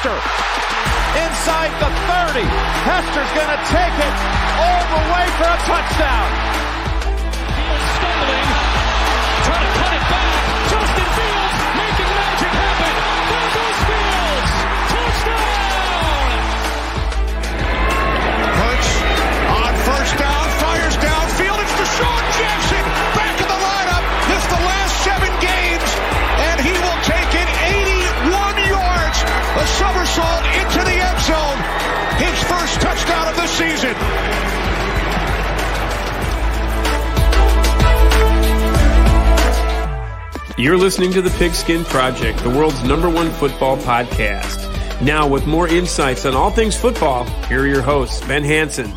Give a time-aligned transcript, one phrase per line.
[0.00, 0.16] Hester
[1.12, 2.40] inside the 30.
[2.88, 4.16] Hester's going to take it
[4.56, 6.28] all the way for a touchdown.
[7.52, 8.48] Fields stumbling,
[9.44, 10.40] trying to cut it back.
[10.72, 12.96] Justin Fields making magic happen.
[13.28, 14.52] There goes Fields.
[14.88, 16.32] Touchdown!
[18.56, 18.90] Hurts
[19.52, 21.60] on first down, fires downfield.
[21.60, 22.79] It's DeSean Jackson
[29.90, 31.58] somersault into the end zone.
[32.22, 33.94] His first touchdown of the season.
[40.62, 44.68] You're listening to the Pigskin Project, the world's number one football podcast.
[45.02, 48.92] Now, with more insights on all things football, here are your hosts, Ben Hanson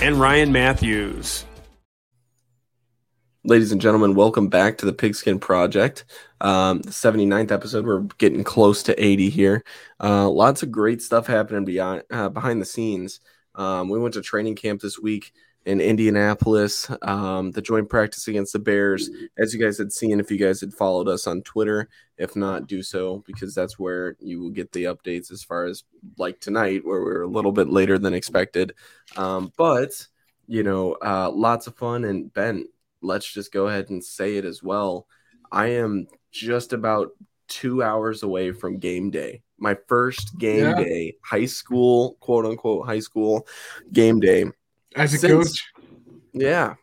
[0.00, 1.44] and Ryan Matthews.
[3.42, 6.04] Ladies and gentlemen, welcome back to the Pigskin Project.
[6.40, 7.84] Um, the 79th episode.
[7.84, 9.64] We're getting close to 80 here.
[10.02, 13.20] Uh, lots of great stuff happening beyond uh, behind the scenes.
[13.54, 15.32] Um, we went to training camp this week
[15.66, 19.10] in Indianapolis, um, the joint practice against the Bears.
[19.38, 22.66] As you guys had seen, if you guys had followed us on Twitter, if not,
[22.66, 25.84] do so because that's where you will get the updates as far as
[26.16, 28.72] like tonight, where we're a little bit later than expected.
[29.16, 30.06] Um, but
[30.46, 32.04] you know, uh, lots of fun.
[32.04, 32.66] And Ben,
[33.02, 35.06] let's just go ahead and say it as well.
[35.52, 37.10] I am just about
[37.48, 39.42] two hours away from game day.
[39.58, 40.74] My first game Yeah.
[40.76, 43.46] day, high school, quote unquote, high school
[43.92, 44.46] game day.
[44.96, 45.72] As a Since- coach,
[46.32, 46.74] Yeah.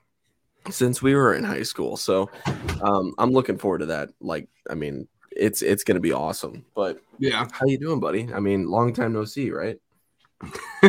[0.70, 1.96] Since we were in high school.
[1.96, 2.30] So
[2.82, 4.10] um, I'm looking forward to that.
[4.20, 6.66] Like, I mean, it's it's gonna be awesome.
[6.76, 7.48] But yeah.
[7.54, 8.28] how you doing, buddy?
[8.34, 9.80] I mean, long time no see, right?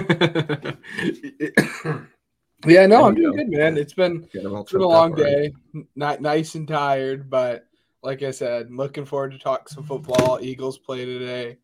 [2.66, 3.76] yeah, no, I'm doing good, man.
[3.78, 5.52] It's been Get 'em all it's been a long up day.
[5.94, 7.67] Not nice and tired, but
[8.02, 10.38] like I said, looking forward to talk some football.
[10.40, 11.58] Eagles play today.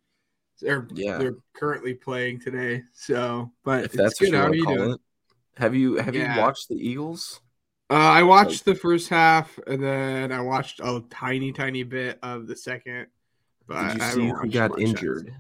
[0.61, 1.19] They're Yeah.
[1.19, 2.83] they're currently playing today.
[2.93, 4.35] So, but If it's that's good.
[4.35, 4.91] How are you doing?
[4.93, 5.01] it.
[5.57, 6.35] Have you have Yeah.
[6.37, 7.41] you watched the Eagles?
[7.91, 12.47] Uh, I watched the first half, and then I watched a tiny, tiny bit of
[12.47, 13.09] the second.
[13.67, 15.35] But Did you I see who got injured?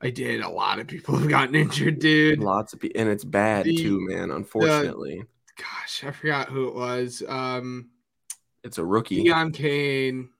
[0.00, 0.40] I did.
[0.40, 2.38] A lot of people have gotten injured, dude.
[2.40, 4.30] Lots of people, and it's bad The- too, man.
[4.30, 5.24] Unfortunately,
[5.56, 7.22] Gosh, I forgot who it was.
[7.28, 7.90] Um,
[8.64, 9.24] it's a rookie.
[9.24, 10.30] Deon Cain.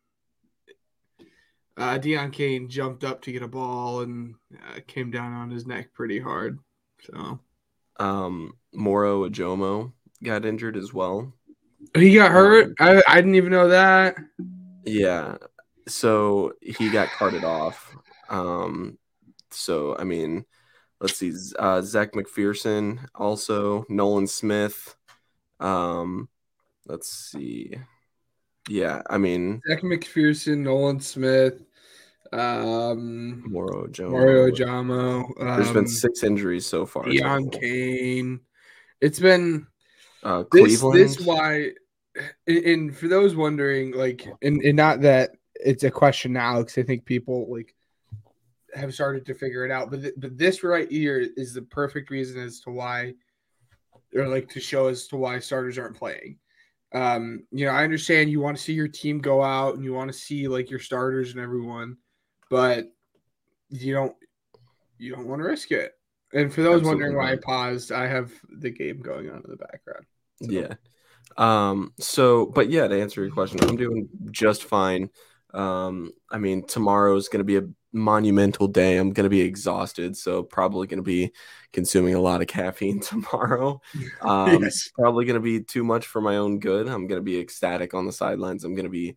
[1.76, 5.66] Uh, Deon Cain jumped up to get a ball and uh, came down on his
[5.66, 6.58] neck pretty hard.
[7.02, 7.40] So
[7.98, 9.92] Um, Moro Ojomo
[10.22, 11.32] got injured as well.
[11.94, 12.74] he got hurt.
[12.78, 14.16] I, I didn't even know that.
[14.84, 15.36] Yeah.
[15.88, 17.94] So he got carted off.
[18.28, 18.98] Um,
[19.50, 20.44] so I mean,
[21.00, 21.32] let's see.
[21.58, 24.94] Uh, Zech McPhearson, also Nolan Smith.
[25.60, 26.28] Um,
[26.86, 27.74] let's see.
[28.70, 31.64] Yeah, I mean Zech McPhearson, Nolan Smith,
[32.32, 34.10] um, Moro Joe.
[34.10, 35.24] Mario Jamo.
[35.40, 37.04] Um, There's been six injuries so far.
[37.04, 38.40] Deon Cain.
[39.00, 39.66] It's been
[40.22, 41.72] Uh, this this why
[42.46, 46.76] and, and for those wondering like and, and not that it's a question now because
[46.78, 47.74] i think people like
[48.74, 52.10] have started to figure it out but th- but this right here is the perfect
[52.10, 53.14] reason as to why
[54.14, 56.36] or like to show as to why starters aren't playing
[56.92, 59.92] um you know i understand you want to see your team go out and you
[59.92, 61.96] want to see like your starters and everyone
[62.50, 62.86] but
[63.68, 64.14] you don't
[64.98, 65.92] you don't want to risk it
[66.32, 69.56] and for those wondering why i paused i have the game going on in the
[69.56, 70.04] background
[70.42, 70.74] So- Yeah.
[71.36, 75.10] Um, so but yeah, to answer your question, I'm doing just fine.
[75.54, 78.96] Um, I mean, tomorrow is gonna be a monumental day.
[78.96, 81.30] I'm gonna be exhausted, so probably gonna be
[81.72, 83.80] consuming a lot of caffeine tomorrow.
[84.22, 84.90] Um Yes.
[84.94, 86.88] probably gonna be too much for my own good.
[86.88, 88.64] I'm gonna be ecstatic on the sidelines.
[88.64, 89.16] I'm gonna be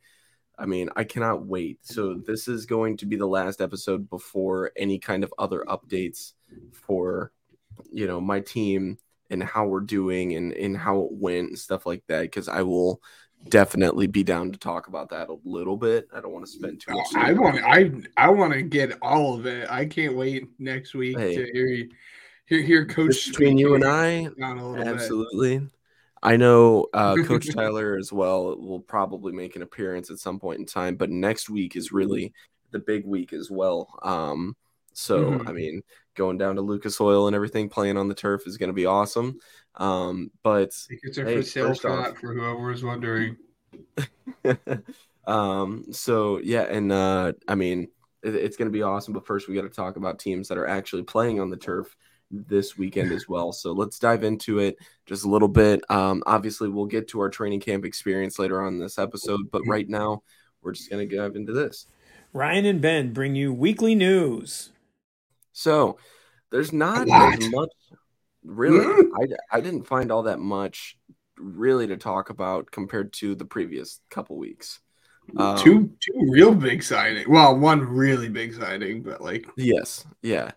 [0.57, 1.79] I mean, I cannot wait.
[1.81, 6.33] So this is going to be the last episode before any kind of other updates
[6.71, 7.31] for
[7.91, 8.99] you know my team
[9.31, 12.61] and how we're doing and, and how it went and stuff like that because I
[12.61, 13.01] will
[13.49, 16.07] definitely be down to talk about that a little bit.
[16.13, 19.33] I don't want to spend too much I want I I want to get all
[19.33, 19.67] of it.
[19.71, 21.35] I can't wait next week Hey.
[21.35, 21.89] to hear you-
[22.45, 24.87] hear hear Coach between you and I, down a little bit.
[24.87, 25.61] absolutely.
[26.21, 30.59] I know uh, Coach Tyler as well will probably make an appearance at some point
[30.59, 32.33] in time, but next week is really
[32.71, 33.99] the big week as well.
[34.03, 34.55] Um,
[34.93, 35.49] so Mhm.
[35.49, 35.81] I mean,
[36.15, 38.85] going down to Lucas Oil and everything, playing on the turf is going to be
[38.85, 39.37] awesome.
[39.75, 40.69] Um, but
[41.17, 43.37] are Hey, for sale first off- for whoever is wondering.
[45.25, 47.87] um so yeah and uh i mean
[48.23, 50.57] it- it's going to be awesome but first we got to talk about teams that
[50.57, 51.95] are actually playing on the turf
[52.47, 54.75] this weekend as well so let's dive into it
[55.05, 58.73] just a little bit um obviously we'll get to our training camp experience later on
[58.73, 60.21] in this episode but right now
[60.61, 61.85] we're just going to dive into this
[62.33, 64.71] Ryan and Ben bring you weekly news.
[65.51, 65.99] So
[66.49, 67.69] there's not as much.
[68.43, 69.09] Really, Mm.
[69.51, 70.97] I, I didn't find all that much
[71.37, 74.79] really to talk about compared to the previous couple weeks.
[75.37, 77.29] Um, two two real big signing.
[77.29, 80.51] Well, one really big signing, but like Yes, yeah.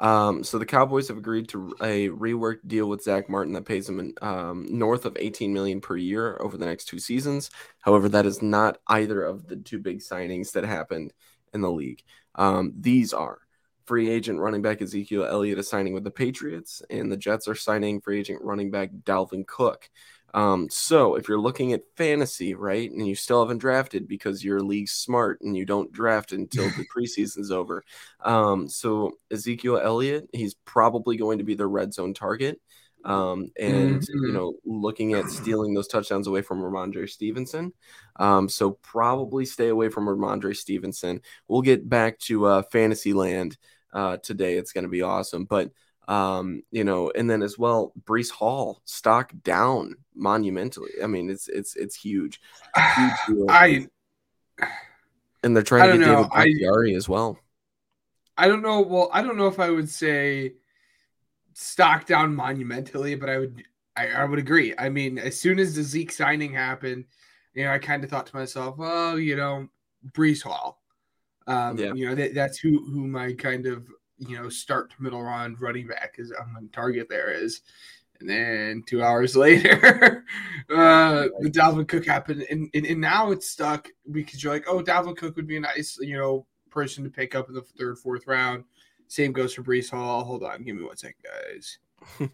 [0.00, 3.88] Um, so the Cowboys have agreed to a reworked deal with Zach Martin that pays
[3.88, 7.50] him um, north of 18 million per year over the next two seasons.
[7.80, 11.12] However, that is not either of the two big signings that happened
[11.52, 12.02] in the league.
[12.34, 13.38] Um, these are
[13.84, 17.54] free agent running back Ezekiel Elliott is signing with the Patriots, and the Jets are
[17.54, 19.90] signing free agent running back Dalvin Cook.
[20.34, 24.60] Um, so if you're looking at fantasy, right, and you still haven't drafted because your
[24.60, 27.82] league's smart and you don't draft until the preseason's over.
[28.24, 32.60] Um, so Ezekiel Elliott, he's probably going to be the red zone target.
[33.04, 34.34] Um, and you Mhm.
[34.34, 37.72] know, looking at stealing those touchdowns away from Rhamondre Stevenson.
[38.16, 41.22] Um, so probably stay away from Rhamondre Stevenson.
[41.48, 43.56] We'll get back to uh fantasy land
[43.92, 44.56] uh today.
[44.58, 45.44] It's gonna be awesome.
[45.46, 45.70] But
[46.08, 50.90] um, you know, and then as well, Breece Hall stock down monumentally.
[51.02, 52.40] I mean, it's it's it's huge.
[53.26, 53.46] Huge.
[53.48, 53.86] I
[55.42, 56.16] and they're I trying to get know.
[56.24, 57.38] David I- Bakhtiari as well.
[58.36, 58.80] I don't know.
[58.80, 60.54] Well, I don't know if I would say
[61.52, 63.62] stock down monumentally, but I would
[63.96, 64.74] I, I would agree.
[64.78, 67.04] I mean, as soon as the Zeke signing happened,
[67.54, 69.68] you know, I kind of thought to myself, oh, you know,
[70.12, 70.80] Breece Hall.
[71.46, 71.92] Um, Yeah.
[71.92, 73.86] you know, that, that's who who my kind of
[74.20, 77.62] you know start to middle round running back is on target there is.
[78.20, 80.24] And then two hours later,
[80.68, 84.82] uh, the Dalvin Cook happened, and, and and now it's stuck because you're like, oh,
[84.82, 87.98] Dalvin Cook would be a nice, you know, person to pick up in the third,
[87.98, 88.64] fourth round.
[89.08, 90.22] Same goes for Breece Hall.
[90.22, 91.78] Hold on, give me one second, guys.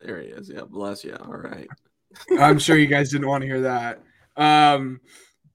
[0.00, 0.50] there he is.
[0.54, 1.16] Yeah, bless you.
[1.16, 1.68] All right.
[2.38, 4.02] I'm sure you guys didn't want to hear that.
[4.36, 5.00] Um,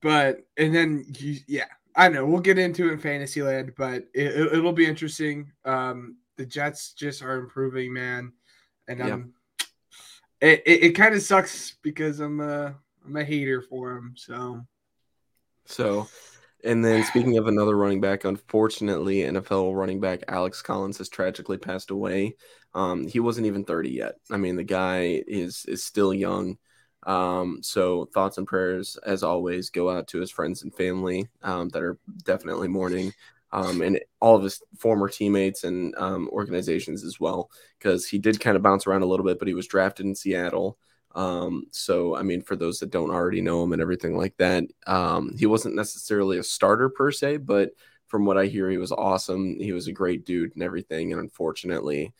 [0.00, 4.26] but and then you, yeah, I know we'll get into it in Fantasyland, but it,
[4.26, 5.52] it, it'll be interesting.
[5.64, 8.32] Um, the Jets just are improving, man,
[8.88, 9.34] and um,
[10.40, 12.74] it it, it kind of sucks because I'm a
[13.04, 14.14] I'm a hater for him.
[14.16, 14.62] So
[15.66, 16.08] So,
[16.64, 21.58] and then speaking of another running back, unfortunately, NFL running back Alex Collins has tragically
[21.58, 22.36] passed away.
[22.74, 24.14] Um, he wasn't even 30 yet.
[24.30, 26.56] I mean, the guy is is still young.
[27.04, 31.68] Um, so thoughts and prayers, as always, go out to his friends and family um,
[31.70, 33.12] that are definitely mourning,
[33.52, 38.40] um, and all of his former teammates and um, organizations as well, because he did
[38.40, 40.78] kind of bounce around a little bit, but he was drafted in Seattle.
[41.14, 44.64] Um, so I mean, for those that don't already know him and everything like that,
[44.86, 47.70] um, he wasn't necessarily a starter per se, but
[48.06, 49.58] from what I hear, he was awesome.
[49.58, 51.12] He was a great dude and everything.
[51.12, 52.12] And unfortunately,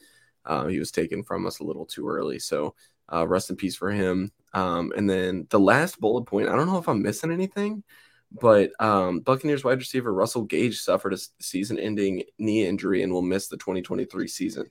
[0.47, 2.39] uh, he was taken from us a little too early.
[2.39, 2.75] So
[3.13, 4.33] uh, rest in peace for him.
[4.55, 7.83] Um, and then the last bullet point, I don't know if I'm missing anything,
[8.31, 13.23] but um, Buccaneers wide receiver Russell Gage suffered a season ending knee injury and will
[13.23, 14.67] miss the 2023 season.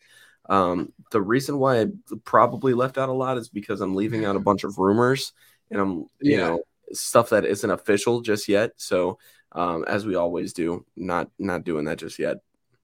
[0.49, 1.87] Um, the reason why I
[2.25, 5.33] probably left out a lot is because I'm leaving out a bunch of rumors
[5.69, 6.37] and I'm, you Yeah.
[6.37, 6.61] know,
[6.93, 8.71] stuff that isn't official just yet.
[8.77, 9.17] So,
[9.53, 12.37] um, as we always do, not not doing that just yet.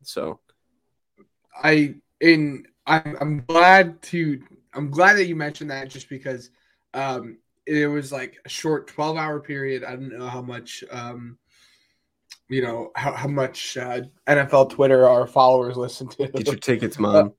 [0.04, 0.40] So,
[1.64, 4.42] I in I'm I'm glad to
[4.78, 6.52] I'm glad that you mentioned that just because
[6.94, 9.84] um it was like a short 12 hour period.
[9.84, 11.38] I don't know how much um
[12.50, 16.28] you know how, how much uh, NFL Twitter our followers listen to.
[16.28, 17.34] get your tickets, mom.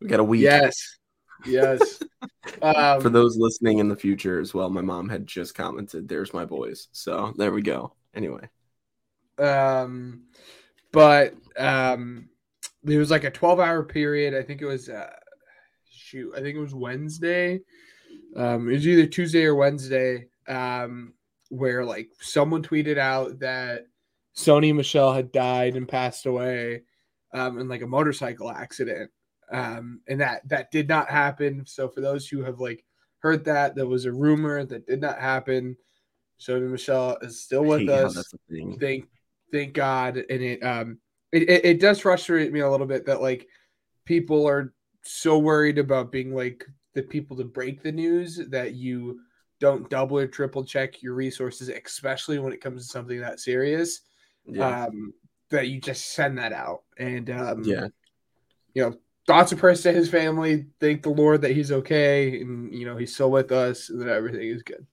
[0.00, 0.42] We got a week.
[0.42, 0.98] yes.
[1.44, 2.00] Yes.
[2.62, 6.32] um, For those listening in the future as well, my mom had just commented, "There's
[6.32, 7.94] my boys." So there we go.
[8.14, 8.48] Anyway,
[9.38, 10.22] um
[10.92, 12.28] but um
[12.82, 15.10] there was like a 12 hour period i think it was uh
[16.14, 17.60] shoot i think it was wednesday
[18.36, 21.12] um it was either tuesday or wednesday um
[21.50, 23.86] where like someone tweeted out that
[24.36, 26.82] sony michel had died and passed away
[27.32, 29.10] um in like a motorcycle accident
[29.52, 32.84] um and that that did not happen so for those who have like
[33.18, 35.76] heard that that was a rumor that did not happen
[36.40, 38.78] sony michel is still with us that's a thing.
[38.78, 39.08] thank
[39.54, 40.16] thank God.
[40.16, 40.98] And it um
[41.32, 43.46] it, it, it does frustrate me a little bit that like
[44.04, 49.20] people are so worried about being like the people to break the news that you
[49.60, 54.02] don't double or triple check your resources, especially when it comes to something that serious.
[54.46, 55.14] Yeah, Um
[55.50, 56.82] that you just send that out.
[56.98, 57.88] And um yeah,
[58.74, 58.94] you know,
[59.26, 60.66] thoughts of prayers to his family.
[60.80, 64.08] Thank the Lord that he's okay and you know he's still with us and that
[64.08, 64.86] everything is good.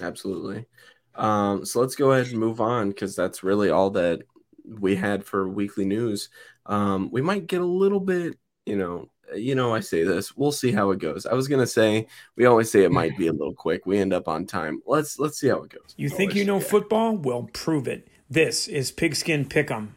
[0.00, 0.66] absolutely.
[1.14, 4.22] Um, so let's go ahead and move on because that's really all that
[4.64, 6.28] we had for weekly news.
[6.66, 10.36] Um, we might get a little bit, you know, you know, I say this.
[10.36, 11.26] We'll see how it goes.
[11.26, 12.06] I was gonna say
[12.36, 13.86] we always say it might be a little quick.
[13.86, 14.82] We end up on time.
[14.86, 15.94] Let's let's see how it goes.
[15.96, 17.16] You think you know football?
[17.16, 18.08] Well, prove it.
[18.28, 19.88] This is Pigskin Pick'em.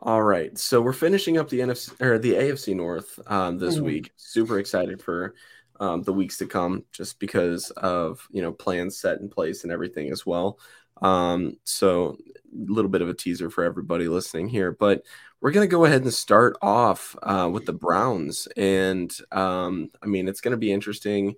[0.00, 4.12] All right, so we're finishing up the NFC or the AFC North um, this week.
[4.16, 5.34] Super excited for
[5.80, 9.72] um, the weeks to come, just because of you know plans set in place and
[9.72, 10.58] everything as well.
[11.02, 12.16] Um, so
[12.52, 15.02] a little bit of a teaser for everybody listening here, but
[15.40, 20.28] we're gonna go ahead and start off uh, with the Browns, and um, I mean
[20.28, 21.36] it's gonna be interesting.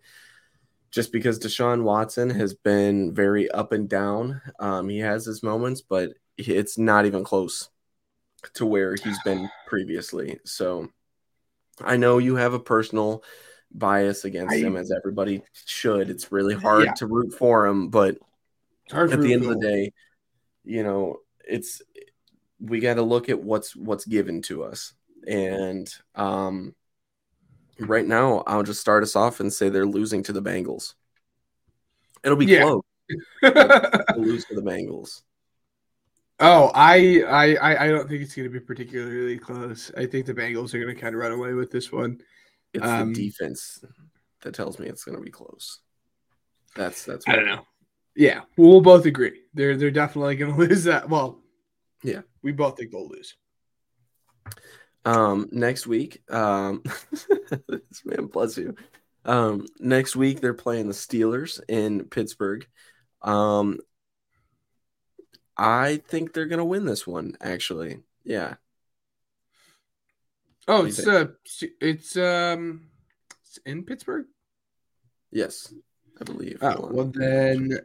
[0.91, 5.83] Just because Deshaun Watson has been very up and down, um, he has his moments,
[5.83, 7.69] but it's not even close
[8.55, 10.41] to where he's been previously.
[10.45, 10.89] So
[11.81, 13.23] I know you have a personal
[13.71, 16.11] bias against I- him, as everybody should.
[16.11, 16.93] It's really hard Yeah.
[16.95, 18.19] to root for him, but
[18.93, 19.93] hard at the end of the day,
[20.65, 21.17] you know,
[21.47, 21.83] it's
[22.61, 24.93] we got to look at what's what's given to us.
[25.27, 26.75] And um
[27.79, 30.95] right now, I'll just start us off and say they're losing to the Bengals.
[32.23, 32.63] It'll be Yeah.
[32.63, 32.83] close.
[33.43, 35.23] Lose to the Bengals.
[36.39, 39.91] oh, I, I, I I don't think it's going to be particularly close.
[39.97, 42.21] I think the Bengals are going to kind of run away with this one.
[42.73, 43.85] It's Um, the defense
[44.43, 45.81] that tells me it's going to be close.
[46.77, 47.67] That's that's I don't know.
[48.21, 49.41] Yeah, well, we'll both agree.
[49.55, 51.09] They're they're definitely going to lose that.
[51.09, 51.41] Well,
[52.03, 52.21] Yeah.
[52.43, 53.35] we both think they'll lose.
[55.07, 56.83] Um, next week, um,
[57.67, 58.75] this man bless you.
[59.25, 62.67] Um, next week they're playing the Steelers in Pittsburgh.
[63.23, 63.79] Um,
[65.57, 67.39] I think they're gonna win this one.
[67.41, 68.57] Actually, yeah.
[70.69, 71.29] Oh, it's uh,
[71.81, 72.83] it's um,
[73.47, 74.27] it's in Pittsburgh.
[75.31, 75.73] Yes,
[76.21, 76.59] I believe.
[76.61, 77.79] Oh, well then,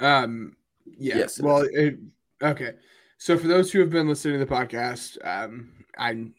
[0.00, 0.56] um,
[0.98, 1.18] yeah.
[1.18, 1.98] Yes, well, it,
[2.42, 2.72] okay.
[3.18, 6.34] So for those who have been listening to the podcast, um, I'm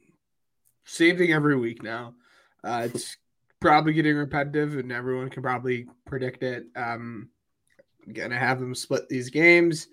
[0.86, 2.14] same thing every week now.
[2.64, 3.18] Uh, it's
[3.60, 6.66] probably getting repetitive, and everyone can probably predict it.
[6.76, 7.30] Um,
[8.12, 9.88] gonna have them split these games.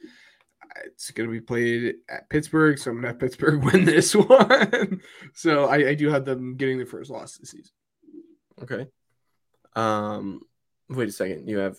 [0.86, 5.00] It's to be played at Pittsburgh, so I'm to have Pittsburgh win this one.
[5.32, 7.72] so I, I do have them getting the first loss this season.
[8.60, 8.86] Okay.
[9.76, 10.40] Um,
[10.88, 11.48] wait a second.
[11.48, 11.76] You have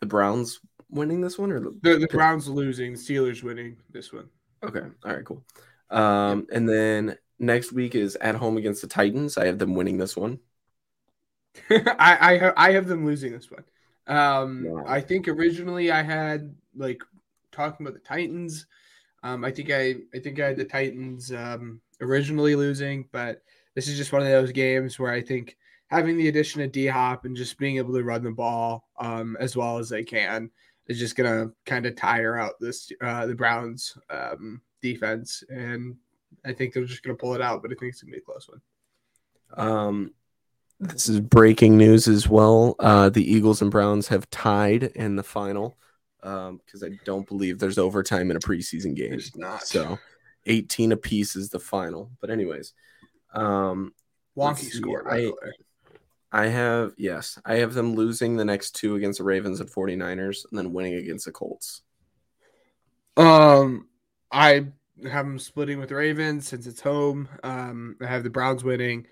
[0.00, 0.60] the Browns
[0.90, 4.28] winning this one, or the The, the Browns losing, the Steelers winning this one.
[4.62, 4.80] Okay.
[5.04, 5.24] All right.
[5.24, 5.44] Cool.
[5.90, 9.36] Um, and then next week is at home against the Titans.
[9.36, 10.40] I have them winning this one.
[11.70, 13.64] I I, I have them losing this one.
[14.06, 14.84] Um, Wow.
[14.86, 17.02] I think originally I had like
[17.52, 18.66] talking about the Titans.
[19.22, 23.42] Um, I think I I think I had the Titans um, originally losing, but
[23.74, 25.56] this is just one of those games where I think
[25.94, 29.36] having the addition of D Hop and just being able to run the ball um,
[29.38, 30.50] as well as they can
[30.86, 35.96] is just gonna kind of tire out this uh, the Browns um, defense, and
[36.44, 37.62] I think they're just gonna pull it out.
[37.62, 38.60] But I think it's gonna be a close one.
[39.56, 40.14] Um,
[40.80, 42.74] this is breaking news as well.
[42.78, 45.76] Uh, the Eagles and Browns have tied in the final
[46.20, 49.10] because I don't believe there's overtime in a preseason game.
[49.10, 49.62] There's not.
[49.62, 49.98] So
[50.46, 52.10] 18 apiece is the final.
[52.20, 52.72] But, anyways,
[53.34, 53.92] um,
[54.36, 55.10] Wonky score.
[55.12, 55.30] I-.
[56.34, 60.44] I have, yes, I have them losing the next two against the Ravens and 49ers
[60.50, 61.82] and then winning against the Colts.
[63.16, 63.86] Um,
[64.32, 64.66] I
[65.08, 67.28] have them splitting with the Ravens since it's home.
[67.44, 69.06] Um, I have the Browns winning,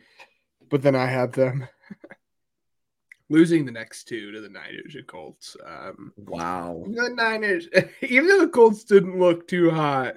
[0.69, 1.69] but then I have them
[3.31, 5.57] losing the next two to the Niners and Colts.
[5.65, 6.83] Um, Wow.
[6.89, 7.69] the Niners,
[8.03, 10.17] even though the Colts didn't look too hot,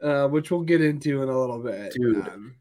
[0.00, 2.28] uh, which we'll get into in a little bit, Dude.
[2.28, 2.54] Um,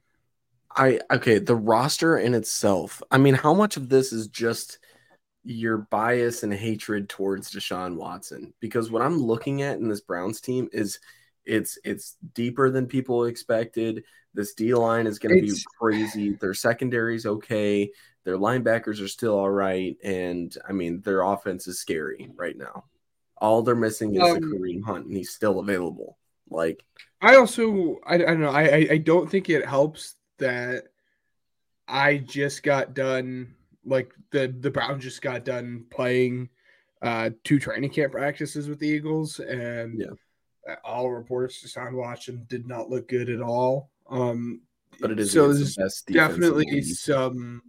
[0.76, 3.02] I okay, the roster in itself.
[3.12, 4.80] I mean, how much of this is just
[5.44, 8.54] your bias and hatred towards Deshaun Watson?
[8.60, 11.00] Because what I'm looking at in this Browns team is
[11.46, 14.04] it's it's deeper than people expected.
[14.34, 16.34] This D line is going to be crazy.
[16.36, 17.92] Their secondary's okay.
[18.24, 22.86] Their linebackers are still all right, and I mean their offense is scary right now.
[23.38, 26.18] All they're missing is the Um, Kareem Hunt, and he's still available.
[26.50, 26.84] Like,
[27.22, 30.90] I also I, I don't know I I don't think it helps that
[31.88, 33.56] I just got done
[33.86, 36.50] like the the Browns just got done playing
[37.02, 40.76] uh two training camp practices with the Eagles and Yeah.
[40.84, 43.90] all reports Deshaun Watson did not look good at all.
[44.10, 44.62] Um
[45.00, 47.62] but it is so there's the best defense in the definitely some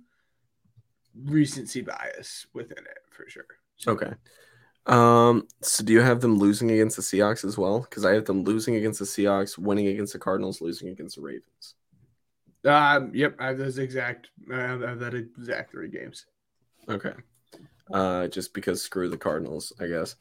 [1.24, 3.46] recency bias within it for sure.
[3.76, 4.12] So, Okay.
[4.84, 7.80] Um, so do you have them losing against the Seahawks as well?
[7.80, 11.22] Because I have them losing against the Seahawks, winning against the Cardinals, losing against the
[11.22, 11.76] Ravens.
[12.64, 16.26] Um, yep, I have those exact I have, I have that exact three games.
[16.88, 17.12] Okay.
[17.92, 20.16] Uh, just because screw the Cardinals, I guess.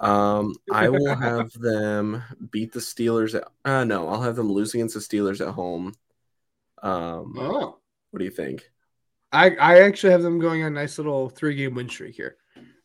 [0.00, 4.80] Um, I will have them beat the Steelers at uh no, I'll have them losing
[4.80, 5.94] against the Steelers at home.
[6.82, 7.78] Um, Oh.
[8.10, 8.70] what do you think?
[9.32, 12.36] I, I actually have them going on a nice little three game win streak here.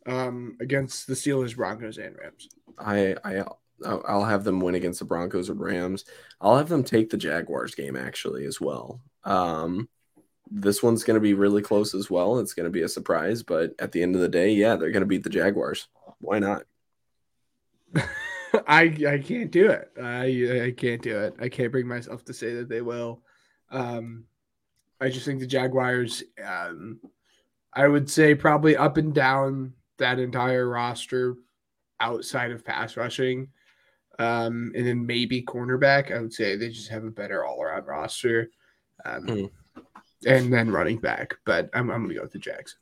[0.05, 2.47] um, against the Steelers, Broncos, and Rams.
[2.79, 3.43] I I
[3.85, 6.05] I'll have them win against the Broncos or Rams.
[6.41, 9.01] I'll have them take the Jaguars game actually as well.
[9.23, 9.89] Um,
[10.51, 12.39] this one's going to be really close as well.
[12.39, 14.91] It's going to be a surprise, but at the end of the day, yeah, they're
[14.91, 15.87] going to beat the Jaguars.
[16.19, 16.63] Why not?
[18.67, 19.91] I I can't do it.
[20.01, 21.35] I I can't do it.
[21.39, 23.21] I can't bring myself to say that they will.
[23.69, 24.25] Um,
[24.99, 26.23] I just think the Jaguars.
[26.43, 26.99] Um,
[27.73, 31.35] I would say probably up and down that entire roster,
[31.99, 33.49] outside of pass rushing,
[34.19, 36.15] um, and then maybe cornerback.
[36.15, 38.51] I would say they just have a better all around roster,
[39.05, 39.49] um, Mm.
[40.27, 41.35] and then running back.
[41.45, 42.77] But I'm I'm gonna go with the Jags.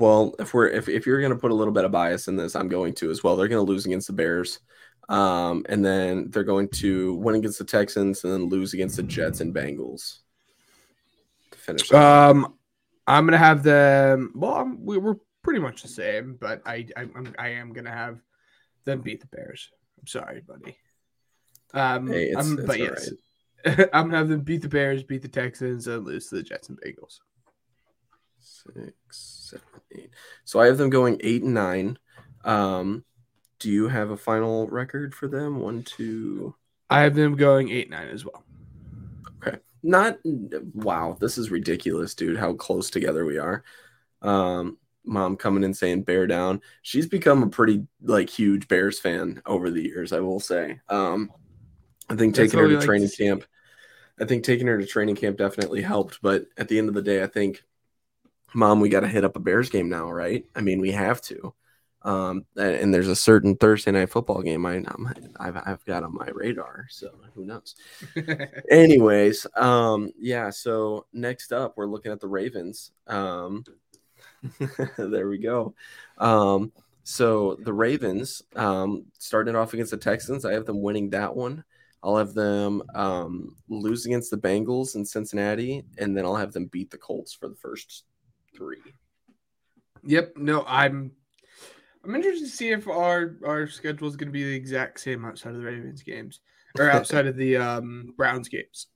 [0.00, 2.34] Well, if we're if, if you're going to put a little bit of bias in
[2.34, 3.36] this, I'm going to as well.
[3.36, 4.58] They're going to lose against the Bears.
[5.08, 9.04] Um, and then they're going to win against the Texans and then lose against the
[9.04, 10.18] Jets and Bengals
[11.52, 11.92] to finish.
[11.92, 12.54] Um,
[13.06, 14.32] I'm gonna have them.
[14.34, 17.92] Well, I'm, we, we're pretty much the same, but I I, I'm, I am gonna
[17.92, 18.18] have
[18.86, 19.70] them beat the Bears.
[20.00, 20.76] I'm sorry, buddy.
[21.74, 23.10] Um, Hey, it's- I'm- it's but yes,
[23.92, 26.68] I'm gonna have them beat the Bears, beat the Texans, and lose to the Jets
[26.70, 27.18] and Bengals.
[28.38, 30.10] Six, seven, eight.
[30.44, 31.98] So I have them going eight and nine.
[32.44, 33.04] Um,
[33.58, 35.58] do you have a final record for them?
[35.60, 36.54] One, two.
[36.88, 38.44] I have them going eight nine as well.
[39.42, 39.58] Okay.
[39.82, 40.18] Not
[40.74, 41.16] wow.
[41.20, 42.36] This is ridiculous, dude.
[42.38, 43.64] How close together we are.
[44.22, 46.60] Um, mom coming in saying bear down.
[46.82, 50.12] She's become a pretty like huge Bears fan over the years.
[50.12, 50.80] I will say.
[50.88, 51.32] Um,
[52.08, 53.24] I think That's taking her to like training see.
[53.24, 53.44] camp.
[54.20, 56.20] I think taking her to training camp definitely helped.
[56.22, 57.62] But at the end of the day, I think,
[58.54, 60.44] mom, we got to hit up a Bears game now, right?
[60.54, 61.54] I mean, we have to.
[62.02, 66.04] Um, and, and there's a certain Thursday night football game I, I'm, I've, I've got
[66.04, 66.86] on my radar.
[66.88, 67.74] So who knows?
[68.70, 70.50] Anyways, um, yeah.
[70.50, 72.92] So next up, we're looking at the Ravens.
[73.08, 73.64] Um,
[74.98, 75.74] there we go.
[76.18, 76.72] Um,
[77.04, 81.64] so the Ravens, um, starting off against the Texans, I have them winning that one.
[82.02, 86.66] I'll have them um, lose against the Bengals in Cincinnati, and then I'll have them
[86.66, 88.04] beat the Colts for the first
[88.56, 88.82] three.
[90.04, 90.32] yep.
[90.36, 91.12] No, I'm.
[92.04, 95.24] I'm interested to see if our our schedule is going to be the exact same
[95.24, 96.40] outside of the Ravens games
[96.78, 98.86] or outside of the um, Browns games.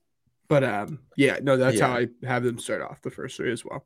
[0.47, 3.65] But um, yeah, no, that's how I have them start off the first three as
[3.65, 3.85] well.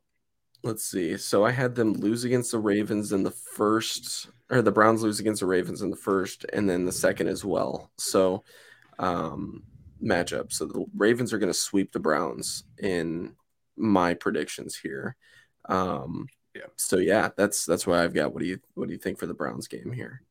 [0.66, 1.16] Let's see.
[1.16, 5.20] So I had them lose against the Ravens in the first, or the Browns lose
[5.20, 7.90] against the Ravens in the first, and then the second as well.
[7.98, 8.42] So,
[8.98, 9.62] um,
[10.02, 10.52] matchup.
[10.52, 13.34] So the Ravens are going to sweep the Browns in
[13.76, 15.16] my predictions here.
[15.68, 16.66] Um, Yeah.
[16.76, 18.32] So yeah, that's that's why I've got.
[18.32, 20.22] What do you what do you think for the Browns game here?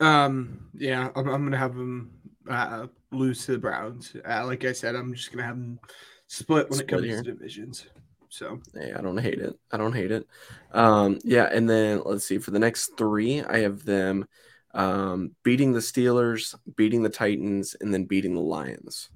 [0.00, 2.12] Um, yeah, I'm, I'm gonna have them
[2.48, 4.14] uh, lose to the Browns.
[4.28, 5.80] Uh, like I said, I'm just gonna have them
[6.26, 7.22] split when it comes here.
[7.22, 7.86] to divisions.
[8.28, 9.58] So Hey, I don't hate it.
[9.70, 10.26] I don't hate it.
[10.72, 14.26] Um, yeah, and then let's see for the next three, I have them
[14.74, 19.08] um, beating the Steelers, beating the Titans, and then beating the Lions.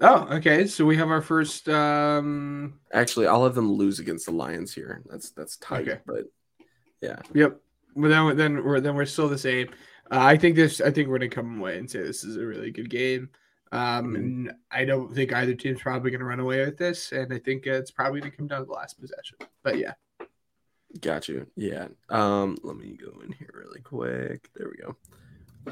[0.00, 0.66] oh, okay.
[0.66, 1.68] So we have our first.
[1.68, 5.02] Um, Actually, I'll have them lose against the Lions here.
[5.08, 6.00] That's that's tight, Okay.
[6.06, 6.24] but
[7.00, 7.60] yeah, yep.
[7.94, 9.68] Well, then then we're then we're still the same.
[10.10, 10.80] Uh, I think this.
[10.80, 13.30] I think we're gonna come away and say this is a really good game.
[13.72, 17.38] Um, and I don't think either team's probably gonna run away with this, and I
[17.38, 19.38] think it's probably gonna come down to the last possession.
[19.62, 19.94] But yeah,
[21.00, 21.46] got you.
[21.56, 21.88] Yeah.
[22.10, 24.50] Um, let me go in here really quick.
[24.54, 24.96] There we go.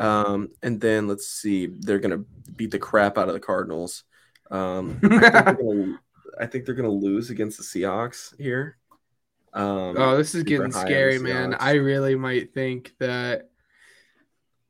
[0.03, 2.25] Um, and then let's see, they're gonna
[2.57, 4.05] beat the crap out of the Cardinals.
[4.51, 6.01] Um, I think they're gonna,
[6.41, 8.79] I think they're gonna lose against the Seahawks here.
[9.53, 11.55] Um, Oh, this is getting scary, man.
[11.55, 13.51] I really might think that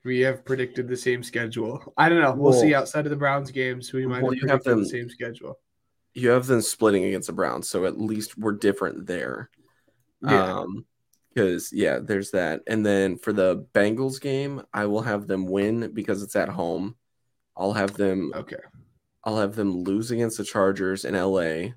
[0.05, 1.93] we have predicted the same schedule.
[1.97, 2.35] I don't know.
[2.35, 2.75] We'll see.
[2.75, 5.59] Outside of the Browns games, we might Well, have have them- the same schedule.
[6.15, 9.51] you have them splitting against the Browns, so at least we're different there.
[10.23, 10.59] Yeah.
[10.61, 10.85] Um,
[11.33, 12.61] because yeah, there's that.
[12.67, 16.97] And then for the Bengals game, I will have them win because it's at home.
[17.57, 18.57] I'll have them okay.
[19.23, 21.75] I'll have them lose against the Chargers in LA.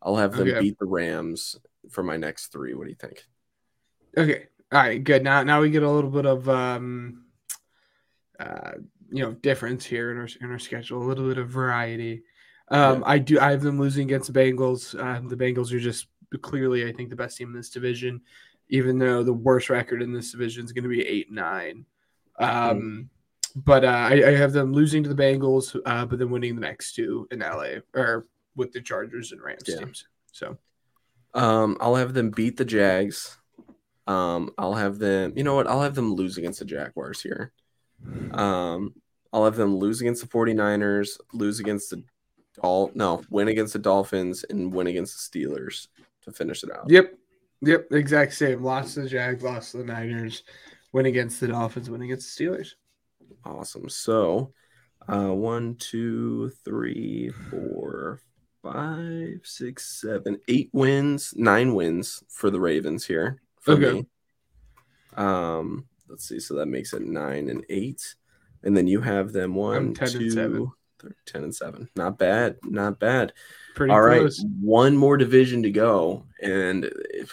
[0.00, 0.60] I'll have them Okay.
[0.60, 1.56] beat the Rams
[1.90, 2.72] for my next three.
[2.74, 3.24] What do you think?
[4.16, 4.46] Okay.
[4.72, 5.02] All right.
[5.04, 5.22] Good.
[5.22, 7.23] Now, now we get a little bit of um,
[8.40, 8.72] uh,
[9.10, 11.02] you know, difference here in our in our schedule.
[11.02, 12.22] A little bit of variety.
[12.68, 13.02] Um, Yeah.
[13.06, 13.38] I do.
[13.40, 14.98] I have them losing against the Bengals.
[14.98, 16.06] Um, the Bengals are just
[16.42, 18.20] clearly, I think, the best team in this division.
[18.70, 21.84] Even though the worst record in this division is going to be eight nine.
[22.38, 23.10] Um,
[23.54, 26.60] but uh, I, I have them losing to the Bengals, uh, but then winning the
[26.62, 29.76] next two in LA or with the Chargers and Rams Yeah.
[29.78, 30.08] teams.
[30.32, 30.58] So
[31.34, 33.38] Um, I'll have them beat the Jags.
[34.06, 35.34] Um, I'll have them.
[35.36, 35.66] You know what?
[35.68, 37.52] I'll have them lose against the Jaguars here.
[38.32, 38.94] Um,
[39.32, 42.02] I'll have them lose against the 49ers, lose against the
[42.60, 45.88] Dol no, win against the Dolphins, and win against the Steelers
[46.22, 46.88] to finish it out.
[46.88, 47.14] Yep.
[47.62, 48.62] Yep, exact same.
[48.62, 50.42] Lost to the Jag, lost to the Niners,
[50.92, 52.74] win against the Dolphins, win against the Steelers.
[53.44, 53.88] Awesome.
[53.88, 54.52] So,
[55.08, 58.20] uh, one, two, three, four,
[58.62, 63.92] five, six, seven, eight wins, nine wins for the Ravens here for Okay.
[63.92, 64.06] me.
[65.16, 66.38] Um, let's see.
[66.38, 68.14] So that makes it nine and eight,
[68.62, 70.70] and then you have them one, 10 and seven.
[71.00, 71.88] three, 10 and seven.
[71.96, 72.56] Not bad.
[72.62, 73.32] Not bad.
[73.74, 74.44] Pretty All right, close.
[74.60, 76.88] one more division to go, and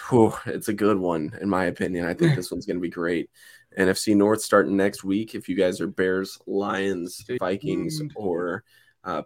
[0.10, 2.08] whew, it's a good one in my opinion.
[2.08, 3.30] I think this one's going to be great.
[3.78, 5.36] NFC North starting next week.
[5.36, 8.63] If you guys are Bears, Lions, Vikings, or
[9.04, 9.22] uh,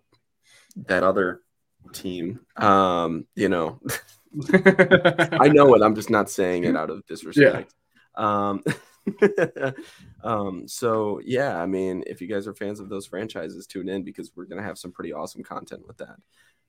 [0.87, 1.39] that other
[1.93, 3.79] team, um, you know,
[4.53, 5.81] I know it.
[5.81, 7.73] I'm just not saying it out of disrespect.
[8.17, 8.49] Yeah.
[8.49, 8.61] Um,
[10.23, 14.03] um, so yeah, I mean, if you guys are fans of those franchises, tune in
[14.03, 16.17] because we're gonna have some pretty awesome content with that.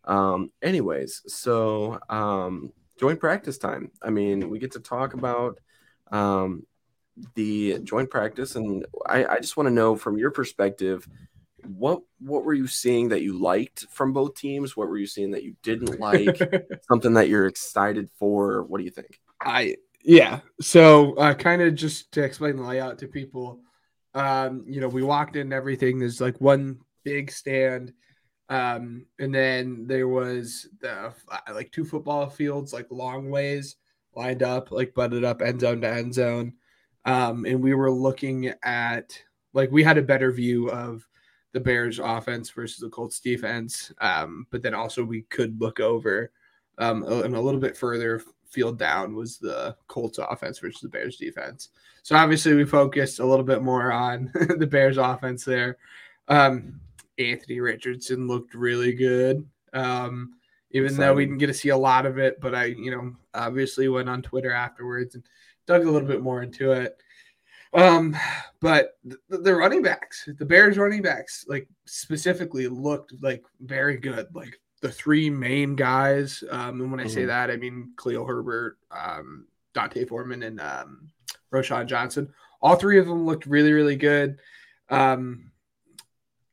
[0.04, 3.90] Um, anyways, so um, joint practice time.
[4.02, 5.58] I mean, we get to talk about
[6.10, 6.64] um,
[7.34, 11.08] the joint practice, and I, I just want to know from your perspective,
[11.66, 14.76] what what were you seeing that you liked from both teams?
[14.76, 16.38] What were you seeing that you didn't like?
[16.88, 18.62] Something that you're excited for?
[18.62, 19.20] What do you think?
[19.40, 20.40] I yeah.
[20.60, 23.60] So uh, kind of just to explain the layout to people,
[24.14, 25.98] um, you know, we walked in everything.
[25.98, 27.92] There's like one big stand,
[28.48, 33.76] um, and then there was the uh, like two football fields, like long ways
[34.14, 36.52] lined up, like butted up end zone to end zone.
[37.04, 39.20] Um, and we were looking at
[39.54, 41.04] like we had a better view of
[41.52, 43.92] the Bears offense versus the Colts defense.
[44.00, 46.30] Um, but then also we could look over
[46.78, 48.22] um, and a little bit further
[48.56, 51.68] field down was the Colts offense versus the Bears defense.
[52.02, 55.76] So obviously we focused a little bit more on the Bears offense there.
[56.28, 56.80] Um,
[57.18, 59.46] Anthony Richardson looked really good.
[59.74, 60.32] Um,
[60.70, 63.14] even though we didn't get to see a lot of it, but I, you know,
[63.34, 65.24] obviously went on Twitter afterwards and
[65.66, 66.96] dug a little bit more into it.
[67.74, 68.16] Um,
[68.60, 74.28] but the, the running backs, the Bears running backs, like specifically looked like very good.
[74.34, 76.44] Like the three main guys.
[76.48, 77.26] Um, and when I say Mhm.
[77.26, 81.10] that, I mean Khalil Herbert, um, D'Onta Foreman, and um,
[81.52, 82.32] Roschon Johnson.
[82.62, 84.38] All three of them looked really, really good.
[84.88, 85.50] Um,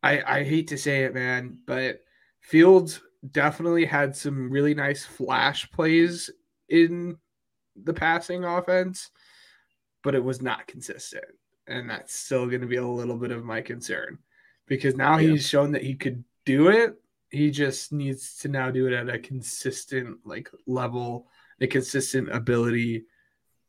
[0.01, 2.01] I, I hate to say it, man, but
[2.41, 6.29] Fields definitely had some really nice flash plays
[6.69, 7.17] in
[7.75, 9.11] the passing offense,
[10.03, 11.23] but it was not consistent.
[11.67, 14.17] And that's still going to be a little bit of my concern
[14.65, 15.29] because now Yeah.
[15.31, 16.99] he's shown that he could do it.
[17.33, 21.27] He just needs to now do it at a consistent like level,
[21.59, 23.05] a consistent ability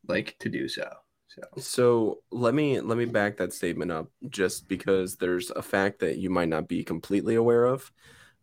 [0.07, 0.89] like to do so.
[1.29, 6.01] So So let me let me back that statement up just because there's a fact
[6.01, 7.91] that you might not be completely aware of.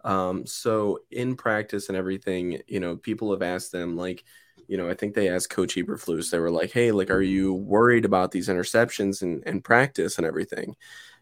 [0.03, 4.23] Um, so in practice and everything, you know, people have asked them like,
[4.67, 7.53] you know, I think they asked Coach Eberflus, they were like, Hey, like, are you
[7.53, 10.75] worried about these interceptions and, and practice and everything?